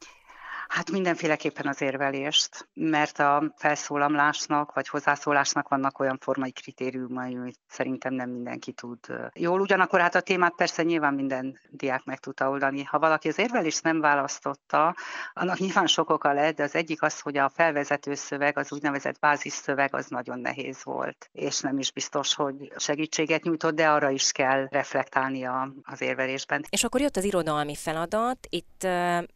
Hát 0.72 0.90
mindenféleképpen 0.90 1.66
az 1.66 1.80
érvelést, 1.80 2.68
mert 2.74 3.18
a 3.18 3.52
felszólamlásnak 3.56 4.74
vagy 4.74 4.88
hozzászólásnak 4.88 5.68
vannak 5.68 5.98
olyan 5.98 6.18
formai 6.20 6.52
kritériumai, 6.52 7.34
hogy 7.34 7.54
szerintem 7.68 8.14
nem 8.14 8.30
mindenki 8.30 8.72
tud 8.72 8.98
jól. 9.34 9.60
Ugyanakkor 9.60 10.00
hát 10.00 10.14
a 10.14 10.20
témát 10.20 10.54
persze 10.56 10.82
nyilván 10.82 11.14
minden 11.14 11.58
diák 11.70 12.04
meg 12.04 12.18
tudta 12.18 12.48
oldani. 12.48 12.82
Ha 12.82 12.98
valaki 12.98 13.28
az 13.28 13.38
érvelést 13.38 13.82
nem 13.82 14.00
választotta, 14.00 14.96
annak 15.32 15.58
nyilván 15.58 15.86
sok 15.86 16.10
oka 16.10 16.32
lehet, 16.32 16.54
de 16.54 16.62
az 16.62 16.74
egyik 16.74 17.02
az, 17.02 17.20
hogy 17.20 17.36
a 17.36 17.48
felvezető 17.54 18.14
szöveg, 18.14 18.58
az 18.58 18.72
úgynevezett 18.72 19.18
bázis 19.18 19.52
szöveg 19.52 19.94
az 19.94 20.06
nagyon 20.06 20.40
nehéz 20.40 20.84
volt, 20.84 21.28
és 21.32 21.60
nem 21.60 21.78
is 21.78 21.92
biztos, 21.92 22.34
hogy 22.34 22.72
segítséget 22.76 23.42
nyújtott, 23.42 23.74
de 23.74 23.88
arra 23.88 24.10
is 24.10 24.32
kell 24.32 24.66
reflektálni 24.70 25.44
az 25.82 26.00
érvelésben. 26.00 26.64
És 26.70 26.84
akkor 26.84 27.00
jött 27.00 27.16
az 27.16 27.24
irodalmi 27.24 27.74
feladat, 27.74 28.46
itt 28.48 28.86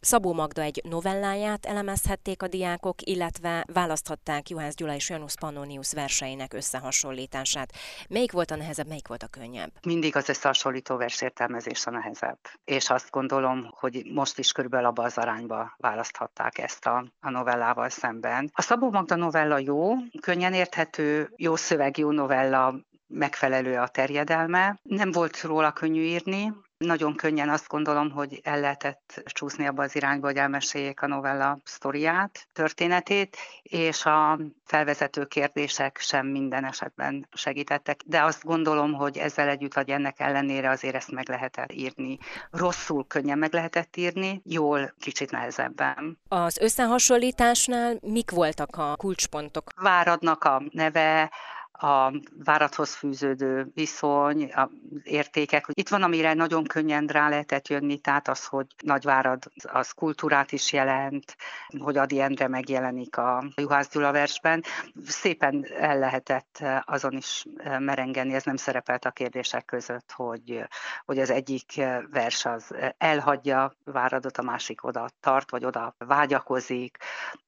Szabó 0.01 0.33
Magda 0.33 0.63
egy 0.63 0.81
novella 0.85 1.25
novelláját 1.27 1.67
elemezhették 1.67 2.43
a 2.43 2.49
diákok, 2.49 3.03
illetve 3.03 3.65
választhatták 3.73 4.49
Juhász 4.49 4.75
Gyula 4.75 4.95
és 4.95 5.11
Janusz 5.11 5.35
Pannonius 5.35 5.93
verseinek 5.93 6.55
összehasonlítását. 6.55 7.73
Melyik 8.09 8.33
volt 8.33 8.51
a 8.51 8.57
nehezebb, 8.57 8.87
melyik 8.87 9.09
volt 9.09 9.23
a 9.23 9.27
könnyebb? 9.27 9.71
Mindig 9.83 10.17
az 10.17 10.29
összehasonlító 10.29 10.97
versértelmezés 10.97 11.87
a 11.87 11.91
nehezebb. 11.91 12.39
És 12.65 12.91
azt 12.91 13.11
gondolom, 13.11 13.69
hogy 13.71 14.11
most 14.15 14.39
is 14.39 14.53
körülbelül 14.53 14.87
abba 14.87 15.03
az 15.03 15.19
arányba 15.19 15.75
választhatták 15.77 16.59
ezt 16.59 16.87
a, 16.87 17.05
a 17.21 17.31
novellával 17.31 17.89
szemben. 17.89 18.51
A 18.55 18.63
Szabó 18.63 18.91
Magda 18.91 19.17
novella 19.17 19.59
jó, 19.59 19.95
könnyen 20.21 20.53
érthető, 20.53 21.33
jó 21.37 21.57
szöveg, 21.57 21.97
jó 21.99 22.11
novella, 22.11 22.75
megfelelő 23.07 23.77
a 23.77 23.89
terjedelme. 23.89 24.79
Nem 24.83 25.11
volt 25.13 25.41
róla 25.41 25.73
könnyű 25.73 26.03
írni, 26.03 26.53
nagyon 26.79 27.15
könnyen 27.15 27.49
azt 27.49 27.69
gondolom, 27.69 28.11
hogy 28.11 28.41
el 28.43 28.61
lehetett 28.61 29.23
csúszni 29.25 29.67
abba 29.67 29.83
az 29.83 29.97
irányba, 29.97 30.27
hogy 30.27 30.37
elmeséljék 30.37 31.03
a 31.03 31.07
novella 31.07 31.59
sztoriát, 31.65 32.49
történetét, 32.53 33.37
és 33.63 34.05
a 34.05 34.39
felvezető 34.65 35.25
kérdések 35.25 35.99
sem 36.01 36.27
minden 36.27 36.65
esetben 36.65 37.29
segítettek. 37.33 38.01
De 38.07 38.23
azt 38.23 38.45
gondolom, 38.45 38.93
hogy 38.93 39.17
ezzel 39.19 39.49
együtt, 39.49 39.75
vagy 39.75 39.91
ennek 39.91 40.21
ellenére 40.21 40.71
azért 40.71 40.95
ezt 40.95 41.11
meg 41.11 41.29
lehetett 41.29 41.73
írni. 41.73 42.19
Rosszul 42.51 43.07
könnyen 43.07 43.39
meg 43.39 43.53
lehetett 43.53 43.97
írni, 43.97 44.41
jól 44.45 44.95
kicsit 45.01 45.31
nehezebben. 45.31 46.19
Az 46.29 46.59
összehasonlításnál 46.59 47.99
mik 48.01 48.31
voltak 48.31 48.77
a 48.77 48.97
kulcspontok? 48.97 49.71
Váradnak 49.81 50.45
a 50.45 50.63
neve, 50.71 51.31
a 51.79 52.13
várathoz 52.45 52.95
fűződő 52.95 53.71
viszony, 53.75 54.45
a 54.53 54.71
értékek. 55.03 55.67
Itt 55.73 55.89
van, 55.89 56.03
amire 56.03 56.35
nagyon 56.35 56.65
könnyen 56.65 57.07
rá 57.07 57.29
lehetett 57.29 57.69
jönni, 57.69 57.99
tehát 57.99 58.29
az, 58.29 58.47
hogy 58.47 58.67
Nagyvárad 58.85 59.43
az 59.63 59.91
kultúrát 59.91 60.53
is 60.53 60.73
jelent, 60.73 61.37
hogy 61.79 61.97
Adi 61.97 62.21
Endre 62.21 62.49
megjelenik 62.49 63.17
a 63.17 63.45
Juhász 63.57 63.89
Gyula 63.89 64.13
versben. 64.13 64.63
Szépen 65.07 65.67
el 65.79 65.99
lehetett 65.99 66.65
azon 66.85 67.17
is 67.17 67.45
merengeni, 67.79 68.35
ez 68.35 68.45
nem 68.45 68.57
szerepelt 68.57 69.05
a 69.05 69.11
kérdések 69.11 69.65
között, 69.65 70.13
hogy, 70.13 70.65
hogy 71.05 71.19
az 71.19 71.31
egyik 71.31 71.73
vers 72.11 72.45
az 72.45 72.75
elhagyja 72.99 73.75
Váradot, 73.85 74.39
a 74.39 74.43
másik 74.43 74.85
oda 74.85 75.09
tart, 75.21 75.51
vagy 75.51 75.65
oda 75.65 75.95
vágyakozik, 75.99 76.97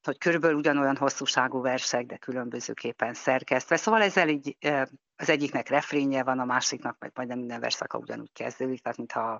hogy 0.03 0.17
körülbelül 0.17 0.57
ugyanolyan 0.57 0.97
hosszúságú 0.97 1.61
versek, 1.61 2.05
de 2.05 2.17
különbözőképpen 2.17 3.13
szerkesztve. 3.13 3.75
Szóval 3.75 4.01
ezzel 4.19 4.29
így 4.29 4.57
az 5.19 5.29
egyiknek 5.29 5.69
refrénje 5.69 6.23
van, 6.23 6.39
a 6.39 6.45
másiknak 6.45 6.95
meg 6.99 7.11
majdnem 7.15 7.37
minden 7.37 7.59
verszaka 7.59 7.97
ugyanúgy 7.97 8.31
kezdődik, 8.33 8.81
tehát 8.81 8.97
mintha 8.97 9.39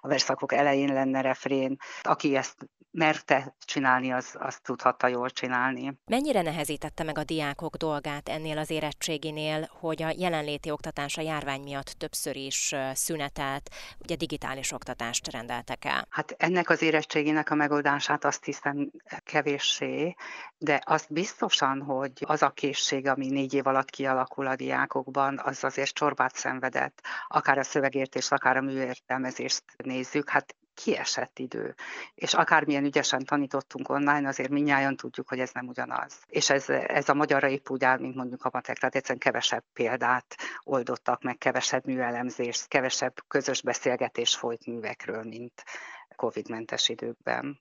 a 0.00 0.08
verszakok 0.08 0.52
elején 0.52 0.92
lenne 0.92 1.20
refrén. 1.20 1.76
Aki 2.02 2.36
ezt 2.36 2.68
merte 2.92 3.56
csinálni, 3.58 4.12
az 4.12 4.36
azt 4.38 4.62
tudhatta 4.62 5.06
jól 5.06 5.30
csinálni. 5.30 5.98
Mennyire 6.06 6.42
nehezítette 6.42 7.04
meg 7.04 7.18
a 7.18 7.24
diákok 7.24 7.76
dolgát 7.76 8.28
ennél 8.28 8.58
az 8.58 8.70
érettséginél, 8.70 9.68
hogy 9.80 10.02
a 10.02 10.12
jelenléti 10.16 10.70
oktatás 10.70 11.16
a 11.16 11.20
járvány 11.20 11.60
miatt 11.60 11.94
többször 11.98 12.36
is 12.36 12.74
szünetelt, 12.92 13.70
ugye 13.98 14.16
digitális 14.16 14.72
oktatást 14.72 15.30
rendeltek 15.30 15.84
el? 15.84 16.06
Hát 16.10 16.34
ennek 16.38 16.70
az 16.70 16.82
érettségének 16.82 17.50
a 17.50 17.54
megoldását 17.54 18.24
azt 18.24 18.44
hiszem 18.44 18.90
kevéssé, 19.24 20.14
de 20.58 20.80
azt 20.84 21.12
biztosan, 21.12 21.82
hogy 21.82 22.12
az 22.20 22.42
a 22.42 22.50
készség, 22.50 23.06
ami 23.06 23.26
négy 23.26 23.54
év 23.54 23.66
alatt 23.66 23.90
kialakul 23.90 24.46
a 24.46 24.56
diákokban, 24.56 25.19
az 25.28 25.64
azért 25.64 25.94
csorbát 25.94 26.34
szenvedett, 26.34 27.00
akár 27.28 27.58
a 27.58 27.62
szövegértés, 27.62 28.30
akár 28.30 28.56
a 28.56 28.60
műértelmezést 28.60 29.62
nézzük. 29.76 30.28
Hát 30.28 30.54
kiesett 30.74 31.38
idő. 31.38 31.74
És 32.14 32.34
akármilyen 32.34 32.84
ügyesen 32.84 33.24
tanítottunk 33.24 33.88
online, 33.88 34.28
azért 34.28 34.50
minnyáján 34.50 34.96
tudjuk, 34.96 35.28
hogy 35.28 35.40
ez 35.40 35.50
nem 35.52 35.66
ugyanaz. 35.68 36.18
És 36.26 36.50
ez, 36.50 36.68
ez 36.68 37.08
a 37.08 37.14
magyarra 37.14 37.48
épp 37.48 37.70
úgy 37.70 37.84
áll, 37.84 37.98
mint 37.98 38.14
mondjuk 38.14 38.44
a 38.44 38.50
matek, 38.52 38.78
tehát 38.78 38.94
egyszerűen 38.94 39.18
kevesebb 39.18 39.64
példát 39.72 40.36
oldottak 40.62 41.22
meg, 41.22 41.38
kevesebb 41.38 41.84
műelemzést, 41.86 42.68
kevesebb 42.68 43.14
közös 43.28 43.62
beszélgetés 43.62 44.36
folyt 44.36 44.66
művekről, 44.66 45.22
mint 45.22 45.64
COVID-mentes 46.16 46.88
időkben. 46.88 47.60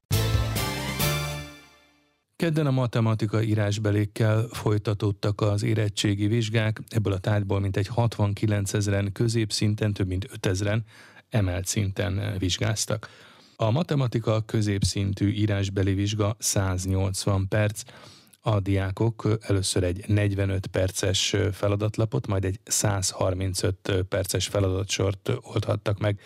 Kedden 2.39 2.67
a 2.67 2.71
matematika 2.71 3.41
írásbelékkel 3.41 4.47
folytatódtak 4.51 5.41
az 5.41 5.63
érettségi 5.63 6.27
vizsgák, 6.27 6.81
ebből 6.89 7.13
a 7.13 7.17
tárgyból 7.17 7.59
mintegy 7.59 7.87
69 7.87 8.73
ezeren 8.73 9.11
középszinten, 9.11 9.93
több 9.93 10.07
mint 10.07 10.27
5 10.31 10.45
ezeren 10.45 10.85
emelt 11.29 11.65
szinten 11.65 12.35
vizsgáztak. 12.37 13.09
A 13.55 13.71
matematika 13.71 14.41
középszintű 14.41 15.31
írásbeli 15.31 15.93
vizsga 15.93 16.35
180 16.39 17.47
perc, 17.47 17.81
a 18.41 18.59
diákok 18.59 19.27
először 19.41 19.83
egy 19.83 20.03
45 20.07 20.67
perces 20.67 21.35
feladatlapot, 21.51 22.27
majd 22.27 22.45
egy 22.45 22.59
135 22.63 24.05
perces 24.09 24.47
feladatsort 24.47 25.31
oldhattak 25.41 25.99
meg. 25.99 26.19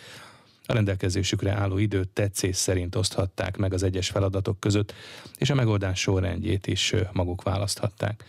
A 0.66 0.72
rendelkezésükre 0.72 1.52
álló 1.52 1.78
időt 1.78 2.08
tetszés 2.08 2.56
szerint 2.56 2.96
oszthatták 2.96 3.56
meg 3.56 3.72
az 3.72 3.82
egyes 3.82 4.08
feladatok 4.08 4.60
között, 4.60 4.94
és 5.38 5.50
a 5.50 5.54
megoldás 5.54 6.00
sorrendjét 6.00 6.66
is 6.66 6.94
maguk 7.12 7.42
választhatták. 7.42 8.24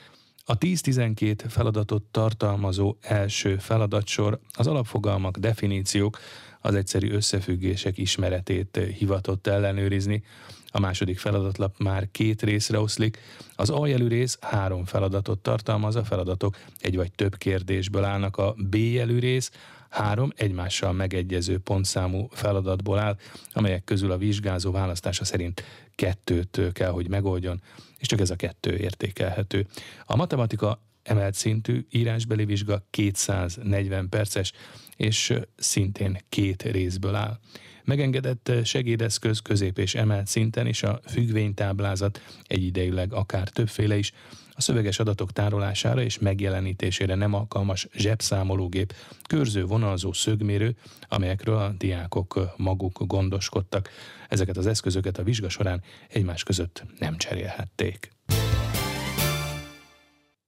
A 0.46 0.58
10-12 0.58 1.44
feladatot 1.48 2.04
tartalmazó 2.04 2.96
első 3.02 3.58
feladatsor 3.58 4.40
az 4.54 4.68
alapfogalmak, 4.68 5.38
definíciók, 5.38 6.20
az 6.62 6.76
egyszerű 6.76 7.12
összefüggések 7.12 7.98
ismeretét 7.98 8.80
hivatott 8.98 9.48
ellenőrizni. 9.48 10.24
A 10.68 10.80
második 10.80 11.20
feladatlap 11.20 11.76
már 11.78 12.08
két 12.12 12.42
részre 12.42 12.80
oszlik. 12.80 13.18
Az 13.56 13.70
aljelű 13.70 14.08
rész 14.08 14.38
három 14.42 14.86
feladatot 14.86 15.40
tartalmaz, 15.40 15.96
a 15.96 16.04
feladatok 16.04 16.58
egy 16.80 16.96
vagy 16.96 17.12
több 17.12 17.38
kérdésből 17.38 18.04
állnak. 18.04 18.38
A 18.38 18.56
B 18.58 18.76
jelű 18.76 19.20
rész 19.20 19.52
három 19.96 20.32
egymással 20.36 20.94
megegyező 20.94 21.58
pontszámú 21.58 22.28
feladatból 22.32 23.00
áll, 23.00 23.18
amelyek 23.54 23.84
közül 23.84 24.12
a 24.12 24.18
vizsgázó 24.18 24.72
választása 24.72 25.26
szerint 25.26 25.64
kettőt 25.96 26.62
kell, 26.72 26.90
hogy 26.90 27.10
megoldjon, 27.10 27.62
és 28.00 28.08
csak 28.08 28.20
ez 28.20 28.30
a 28.30 28.36
kettő 28.36 28.78
értékelhető. 28.78 29.68
A 30.06 30.16
matematika 30.16 30.82
emelt 31.04 31.34
szintű 31.34 31.86
írásbeli 31.92 32.46
vizsga 32.46 32.86
240 32.90 34.10
perces, 34.10 34.52
és 34.96 35.34
szintén 35.56 36.18
két 36.30 36.64
részből 36.64 37.16
áll. 37.16 37.40
Megengedett 37.84 38.52
segédeszköz 38.64 39.40
közép 39.40 39.78
és 39.78 39.96
emelt 39.96 40.28
szinten 40.28 40.68
is 40.68 40.84
a 40.84 41.00
függvénytáblázat 41.08 42.22
egyidejűleg 42.48 43.14
akár 43.14 43.50
többféle 43.50 43.98
is, 43.98 44.12
a 44.58 44.62
szöveges 44.62 45.00
adatok 45.00 45.32
tárolására 45.32 46.02
és 46.02 46.20
megjelenítésére 46.20 47.16
nem 47.16 47.34
alkalmas 47.34 47.88
zsebszámológép, 47.94 48.94
körző, 49.28 49.66
vonalzó, 49.66 50.14
szögmérő, 50.14 50.76
amelyekről 51.10 51.58
a 51.58 51.74
diákok 51.78 52.54
maguk 52.58 53.06
gondoskodtak. 53.06 53.90
Ezeket 54.30 54.58
az 54.58 54.68
eszközöket 54.68 55.18
a 55.18 55.24
vizsga 55.24 55.50
során 55.50 55.84
egymás 56.10 56.44
között 56.44 56.84
nem 57.00 57.18
cserélhették. 57.18 58.12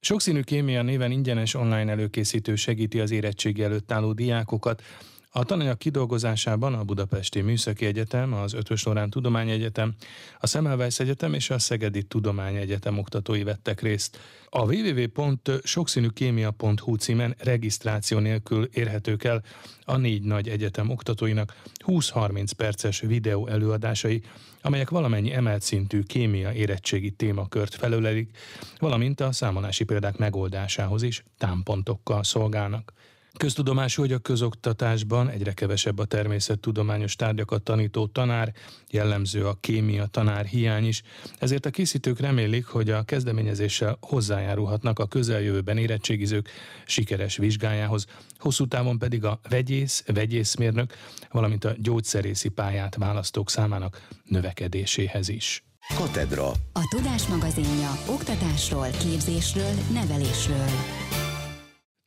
Sokszínű 0.00 0.40
kémia 0.40 0.82
néven 0.82 1.10
ingyenes 1.10 1.54
online 1.54 1.90
előkészítő 1.90 2.54
segíti 2.54 3.00
az 3.00 3.10
érettségi 3.10 3.62
előtt 3.62 3.92
álló 3.92 4.12
diákokat, 4.12 4.82
a 5.38 5.44
tananyag 5.44 5.76
kidolgozásában 5.76 6.74
a 6.74 6.84
Budapesti 6.84 7.40
Műszaki 7.40 7.86
Egyetem, 7.86 8.32
az 8.32 8.52
Ötös 8.52 8.84
Lorán 8.84 9.10
Tudományegyetem, 9.10 9.94
a 10.40 10.46
Semmelweis 10.46 10.98
Egyetem 10.98 11.34
és 11.34 11.50
a 11.50 11.58
Szegedi 11.58 12.02
Tudományegyetem 12.02 12.98
oktatói 12.98 13.42
vettek 13.42 13.80
részt. 13.80 14.18
A 14.50 14.74
www.sokszínűkémia.hu 14.74 16.94
címen 16.94 17.34
regisztráció 17.38 18.18
nélkül 18.18 18.68
érhetők 18.72 19.24
el 19.24 19.42
a 19.84 19.96
négy 19.96 20.22
nagy 20.22 20.48
egyetem 20.48 20.90
oktatóinak 20.90 21.56
20-30 21.86 22.50
perces 22.56 23.00
videó 23.00 23.46
előadásai, 23.46 24.22
amelyek 24.62 24.90
valamennyi 24.90 25.32
emelt 25.32 25.62
szintű 25.62 26.02
kémia 26.02 26.52
érettségi 26.52 27.10
témakört 27.10 27.74
felölelik, 27.74 28.36
valamint 28.78 29.20
a 29.20 29.32
számolási 29.32 29.84
példák 29.84 30.16
megoldásához 30.16 31.02
is 31.02 31.24
támpontokkal 31.38 32.24
szolgálnak. 32.24 32.92
Köztudomású, 33.38 34.02
hogy 34.02 34.12
a 34.12 34.18
közoktatásban 34.18 35.28
egyre 35.28 35.52
kevesebb 35.52 35.98
a 35.98 36.04
természettudományos 36.04 37.16
tárgyakat 37.16 37.62
tanító 37.62 38.06
tanár, 38.06 38.52
jellemző 38.90 39.46
a 39.46 39.56
kémia 39.60 40.06
tanár 40.06 40.44
hiány 40.44 40.86
is, 40.86 41.02
ezért 41.38 41.66
a 41.66 41.70
készítők 41.70 42.20
remélik, 42.20 42.66
hogy 42.66 42.90
a 42.90 43.02
kezdeményezéssel 43.02 43.98
hozzájárulhatnak 44.00 44.98
a 44.98 45.06
közeljövőben 45.06 45.78
érettségizők 45.78 46.50
sikeres 46.86 47.36
vizsgájához, 47.36 48.06
hosszú 48.38 48.66
távon 48.66 48.98
pedig 48.98 49.24
a 49.24 49.40
vegyész, 49.48 50.04
vegyészmérnök, 50.06 50.94
valamint 51.30 51.64
a 51.64 51.74
gyógyszerészi 51.78 52.48
pályát 52.48 52.96
választók 52.96 53.50
számának 53.50 54.08
növekedéséhez 54.24 55.28
is. 55.28 55.64
Katedra. 55.94 56.48
A 56.72 56.94
Tudás 56.96 57.26
magazinja 57.26 57.90
oktatásról, 58.08 58.88
képzésről, 58.90 59.72
nevelésről. 59.92 60.68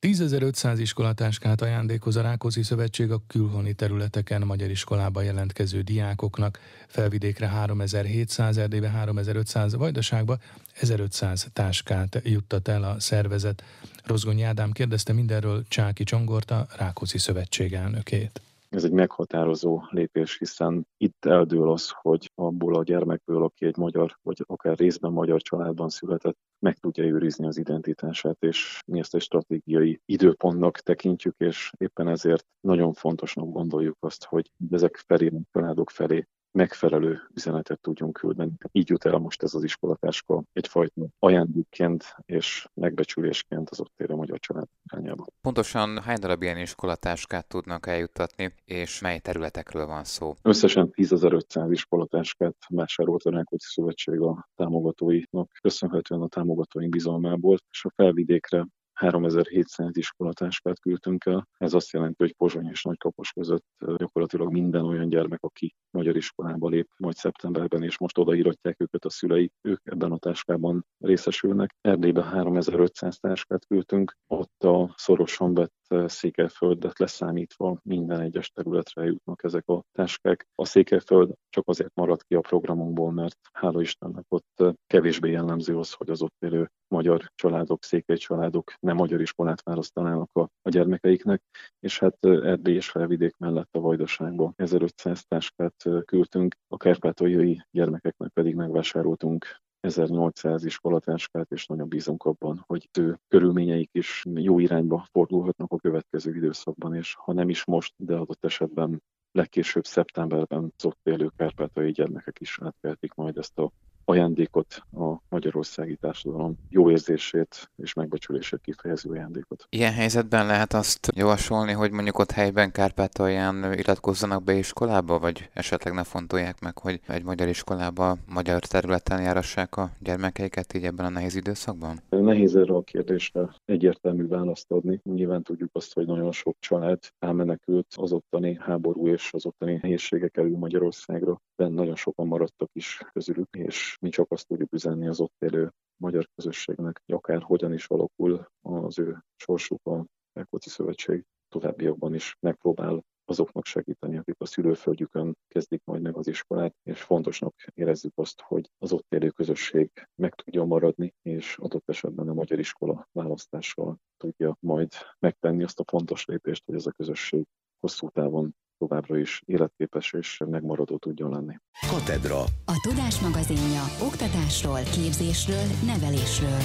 10.500 0.01 0.75
iskolatáskát 0.77 1.61
ajándékoz 1.61 2.15
a 2.15 2.21
Rákóczi 2.21 2.63
Szövetség 2.63 3.11
a 3.11 3.21
külhoni 3.27 3.73
területeken 3.73 4.41
magyar 4.41 4.69
iskolába 4.69 5.21
jelentkező 5.21 5.81
diákoknak, 5.81 6.59
felvidékre 6.87 7.47
3700, 7.47 8.57
Erdélybe 8.57 8.89
3500, 8.89 9.75
Vajdaságba 9.75 10.37
1500 10.73 11.47
táskát 11.53 12.21
juttat 12.23 12.67
el 12.67 12.83
a 12.83 12.99
szervezet. 12.99 13.63
Rozgonyi 14.03 14.43
Ádám 14.43 14.71
kérdezte 14.71 15.13
mindenről 15.13 15.63
Csáki 15.67 16.03
Csongorta, 16.03 16.67
Rákóczi 16.77 17.17
Szövetség 17.17 17.73
elnökét. 17.73 18.41
Ez 18.71 18.83
egy 18.83 18.91
meghatározó 18.91 19.83
lépés, 19.89 20.37
hiszen 20.37 20.87
itt 20.97 21.25
eldől 21.25 21.71
az, 21.71 21.89
hogy 22.01 22.31
abból 22.35 22.75
a 22.75 22.83
gyermekből, 22.83 23.43
aki 23.43 23.65
egy 23.65 23.77
magyar, 23.77 24.17
vagy 24.21 24.43
akár 24.45 24.77
részben 24.77 25.11
magyar 25.11 25.41
családban 25.41 25.89
született, 25.89 26.37
meg 26.59 26.77
tudja 26.77 27.03
őrizni 27.03 27.45
az 27.45 27.57
identitását, 27.57 28.37
és 28.39 28.79
mi 28.85 28.99
ezt 28.99 29.15
egy 29.15 29.21
stratégiai 29.21 30.01
időpontnak 30.05 30.79
tekintjük, 30.79 31.35
és 31.37 31.71
éppen 31.77 32.07
ezért 32.07 32.45
nagyon 32.59 32.93
fontosnak 32.93 33.51
gondoljuk 33.51 33.97
azt, 33.99 34.23
hogy 34.23 34.51
ezek 34.69 35.03
felé, 35.07 35.31
családok 35.51 35.89
felé 35.89 36.27
megfelelő 36.51 37.19
üzenetet 37.33 37.79
tudjunk 37.81 38.13
küldeni. 38.13 38.51
Így 38.71 38.89
jut 38.89 39.05
el 39.05 39.17
most 39.17 39.43
ez 39.43 39.53
az 39.53 39.63
iskolatáska 39.63 40.43
egyfajta 40.53 41.07
ajándékként 41.19 42.15
és 42.25 42.67
megbecsülésként 42.73 43.69
az 43.69 43.79
ott 43.79 43.93
élő 43.97 44.15
magyar 44.15 44.39
család 44.39 44.67
irányába. 44.83 45.25
Pontosan 45.41 46.01
hány 46.01 46.19
darab 46.19 46.41
ilyen 46.41 46.57
iskolatáskát 46.57 47.47
tudnak 47.47 47.87
eljuttatni, 47.87 48.53
és 48.65 49.01
mely 49.01 49.19
területekről 49.19 49.85
van 49.85 50.03
szó? 50.03 50.33
Összesen 50.41 50.89
10.500 50.91 51.67
iskolatáskát 51.71 52.55
vásárolt 52.67 53.23
a 53.23 53.29
Rákóczi 53.29 53.67
Szövetség 53.67 54.19
a 54.19 54.47
támogatóinak, 54.55 55.51
köszönhetően 55.61 56.21
a 56.21 56.27
támogatóink 56.27 56.91
bizalmából, 56.91 57.57
és 57.69 57.85
a 57.85 57.91
felvidékre 57.95 58.67
3700 59.01 59.97
iskolatáskát 59.97 60.79
küldtünk 60.79 61.25
el. 61.25 61.47
Ez 61.57 61.73
azt 61.73 61.91
jelenti, 61.91 62.15
hogy 62.17 62.35
Pozsony 62.35 62.69
és 62.69 62.83
Nagykapos 62.83 63.31
között 63.31 63.65
gyakorlatilag 63.95 64.51
minden 64.51 64.83
olyan 64.83 65.09
gyermek, 65.09 65.43
aki 65.43 65.75
magyar 65.89 66.15
iskolába 66.15 66.69
lép 66.69 66.89
majd 66.97 67.15
szeptemberben, 67.15 67.83
és 67.83 67.97
most 67.97 68.17
odaíratják 68.17 68.81
őket 68.81 69.05
a 69.05 69.09
szülei, 69.09 69.51
ők 69.61 69.81
ebben 69.83 70.11
a 70.11 70.17
táskában 70.17 70.85
részesülnek. 70.97 71.75
Erdélybe 71.81 72.23
3500 72.23 73.17
táskát 73.17 73.65
küldtünk, 73.65 74.17
ott 74.27 74.63
a 74.63 74.93
szorosan 74.97 75.53
vett 75.53 75.73
Székelyföldet 76.05 76.99
leszámítva 76.99 77.79
minden 77.83 78.19
egyes 78.19 78.49
területre 78.49 79.03
jutnak 79.03 79.43
ezek 79.43 79.67
a 79.67 79.83
táskák. 79.91 80.47
A 80.55 80.65
Székelyföld 80.65 81.33
csak 81.49 81.67
azért 81.67 81.95
maradt 81.95 82.23
ki 82.23 82.35
a 82.35 82.39
programunkból, 82.39 83.11
mert 83.11 83.37
hála 83.53 83.81
Istennek 83.81 84.25
ott 84.27 84.63
kevésbé 84.87 85.31
jellemző 85.31 85.77
az, 85.77 85.93
hogy 85.93 86.09
az 86.09 86.21
ott 86.21 86.35
élő 86.39 86.69
magyar 86.87 87.31
családok, 87.35 87.83
székely 87.83 88.17
családok 88.17 88.73
nem 88.79 88.95
magyar 88.95 89.21
iskolát 89.21 89.63
választanának 89.63 90.29
a, 90.33 90.41
a 90.61 90.69
gyermekeiknek, 90.69 91.43
és 91.79 91.99
hát 91.99 92.25
Erdély 92.25 92.75
és 92.75 92.89
Felvidék 92.89 93.37
mellett 93.37 93.69
a 93.71 93.79
Vajdaságba 93.79 94.53
1500 94.55 95.25
táskát 95.25 95.75
küldtünk, 96.05 96.55
a 96.67 96.77
kárpátaljai 96.77 97.65
gyermekeknek 97.71 98.31
pedig 98.31 98.55
megvásároltunk 98.55 99.45
1800 99.81 100.65
iskolatáskát, 100.65 101.51
és 101.51 101.65
nagyon 101.65 101.87
bízunk 101.87 102.23
abban, 102.23 102.63
hogy 102.67 102.89
ő 102.99 103.19
körülményeik 103.27 103.89
is 103.91 104.25
jó 104.33 104.59
irányba 104.59 105.05
fordulhatnak 105.11 105.71
a 105.71 105.77
következő 105.77 106.35
időszakban, 106.35 106.95
és 106.95 107.15
ha 107.15 107.33
nem 107.33 107.49
is 107.49 107.65
most, 107.65 107.93
de 107.97 108.15
adott 108.15 108.45
esetben 108.45 109.01
legkésőbb 109.31 109.85
szeptemberben 109.85 110.73
az 110.77 110.85
ott 110.85 110.99
élő 111.03 111.31
kárpátai 111.35 111.91
gyermekek 111.91 112.39
is 112.39 112.59
átkeltik 112.61 113.13
majd 113.13 113.37
ezt 113.37 113.59
a 113.59 113.71
ajándékot, 114.05 114.83
a 114.91 115.21
magyarországi 115.29 115.95
társadalom 115.95 116.57
jó 116.69 116.89
érzését 116.91 117.71
és 117.75 117.93
megbecsülését 117.93 118.61
kifejező 118.61 119.09
ajándékot. 119.09 119.65
Ilyen 119.69 119.93
helyzetben 119.93 120.45
lehet 120.45 120.73
azt 120.73 121.11
javasolni, 121.15 121.71
hogy 121.71 121.91
mondjuk 121.91 122.19
ott 122.19 122.31
helyben 122.31 122.71
Kárpátalján 122.71 123.73
iratkozzanak 123.73 124.43
be 124.43 124.53
iskolába, 124.53 125.19
vagy 125.19 125.49
esetleg 125.53 125.93
ne 125.93 126.03
fontolják 126.03 126.59
meg, 126.61 126.77
hogy 126.77 126.99
egy 127.07 127.23
magyar 127.23 127.47
iskolába 127.47 128.17
magyar 128.33 128.59
területen 128.65 129.21
járassák 129.21 129.77
a 129.77 129.89
gyermekeiket 129.99 130.73
így 130.73 130.83
ebben 130.83 131.05
a 131.05 131.09
nehéz 131.09 131.35
időszakban? 131.35 131.99
Nehéz 132.09 132.55
erre 132.55 132.73
a 132.73 132.81
kérdésre 132.81 133.49
egyértelmű 133.65 134.27
választ 134.27 134.71
adni. 134.71 134.99
Nyilván 135.03 135.43
tudjuk 135.43 135.69
azt, 135.73 135.93
hogy 135.93 136.05
nagyon 136.05 136.31
sok 136.31 136.55
család 136.59 136.99
elmenekült 137.19 137.87
az 137.95 138.11
ottani 138.11 138.57
háború 138.61 139.07
és 139.07 139.29
az 139.33 139.45
ottani 139.45 139.79
nehézségek 139.81 140.37
elő 140.37 140.57
Magyarországra, 140.57 141.41
de 141.55 141.67
nagyon 141.67 141.95
sokan 141.95 142.27
maradtak 142.27 142.69
is 142.73 143.01
közülük, 143.13 143.47
és 143.51 143.90
mi 143.99 144.09
csak 144.09 144.31
azt 144.31 144.47
tudjuk 144.47 144.73
üzenni 144.73 145.07
az 145.07 145.19
ott 145.19 145.35
élő 145.39 145.71
magyar 145.97 146.29
közösségnek, 146.35 147.01
hogy 147.05 147.15
akár 147.15 147.41
hogyan 147.41 147.73
is 147.73 147.87
alakul 147.87 148.47
az 148.61 148.99
ő 148.99 149.23
sorsuk 149.35 149.85
a 149.87 150.05
Rákóczi 150.33 150.69
Szövetség 150.69 151.25
továbbiakban 151.49 152.13
is 152.13 152.37
megpróbál 152.39 153.03
azoknak 153.25 153.65
segíteni, 153.65 154.17
akik 154.17 154.35
a 154.37 154.45
szülőföldjükön 154.45 155.37
kezdik 155.47 155.81
majd 155.83 156.01
meg 156.01 156.17
az 156.17 156.27
iskolát, 156.27 156.75
és 156.83 157.01
fontosnak 157.01 157.55
érezzük 157.73 158.11
azt, 158.15 158.41
hogy 158.41 158.69
az 158.77 158.91
ott 158.91 159.13
élő 159.13 159.29
közösség 159.29 159.91
meg 160.15 160.33
tudja 160.35 160.63
maradni, 160.63 161.13
és 161.21 161.57
adott 161.57 161.89
esetben 161.89 162.27
a 162.27 162.33
magyar 162.33 162.59
iskola 162.59 163.07
választással 163.11 163.97
tudja 164.17 164.57
majd 164.59 164.91
megtenni 165.19 165.63
azt 165.63 165.79
a 165.79 165.83
fontos 165.87 166.25
lépést, 166.25 166.65
hogy 166.65 166.75
ez 166.75 166.85
a 166.85 166.91
közösség 166.91 167.45
hosszú 167.79 168.09
távon 168.09 168.55
továbbra 168.81 169.17
is 169.17 169.41
életképes 169.45 170.13
és 170.13 170.41
megmaradó 170.49 170.97
tudjon 170.97 171.29
lenni. 171.31 171.55
Katedra. 171.89 172.39
A 172.65 172.87
Tudás 172.87 173.19
magazinja 173.19 173.83
oktatásról, 174.03 174.79
képzésről, 174.83 175.65
nevelésről. 175.85 176.61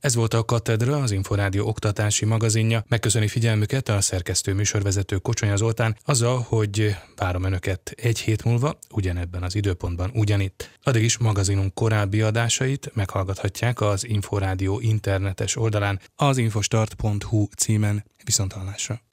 Ez 0.00 0.14
volt 0.14 0.34
a 0.34 0.44
Katedra, 0.44 0.96
az 1.02 1.10
Inforádió 1.10 1.66
oktatási 1.66 2.24
magazinja. 2.24 2.84
Megköszöni 2.88 3.28
figyelmüket 3.28 3.88
a 3.88 4.00
szerkesztő 4.00 4.54
műsorvezető 4.54 5.16
Kocsonya 5.16 5.56
Zoltán 5.56 5.96
azzal, 6.04 6.44
hogy 6.48 6.96
várom 7.16 7.44
Önöket 7.44 7.92
egy 7.96 8.18
hét 8.18 8.44
múlva, 8.44 8.78
ugyanebben 8.90 9.42
az 9.42 9.54
időpontban 9.54 10.10
ugyanitt. 10.14 10.70
Addig 10.82 11.02
is 11.02 11.18
magazinunk 11.18 11.74
korábbi 11.74 12.20
adásait 12.20 12.90
meghallgathatják 12.94 13.80
az 13.80 14.06
Inforádió 14.06 14.80
internetes 14.80 15.56
oldalán 15.56 16.00
az 16.16 16.38
infostart.hu 16.38 17.46
címen. 17.56 18.04
Viszontalásra! 18.24 19.04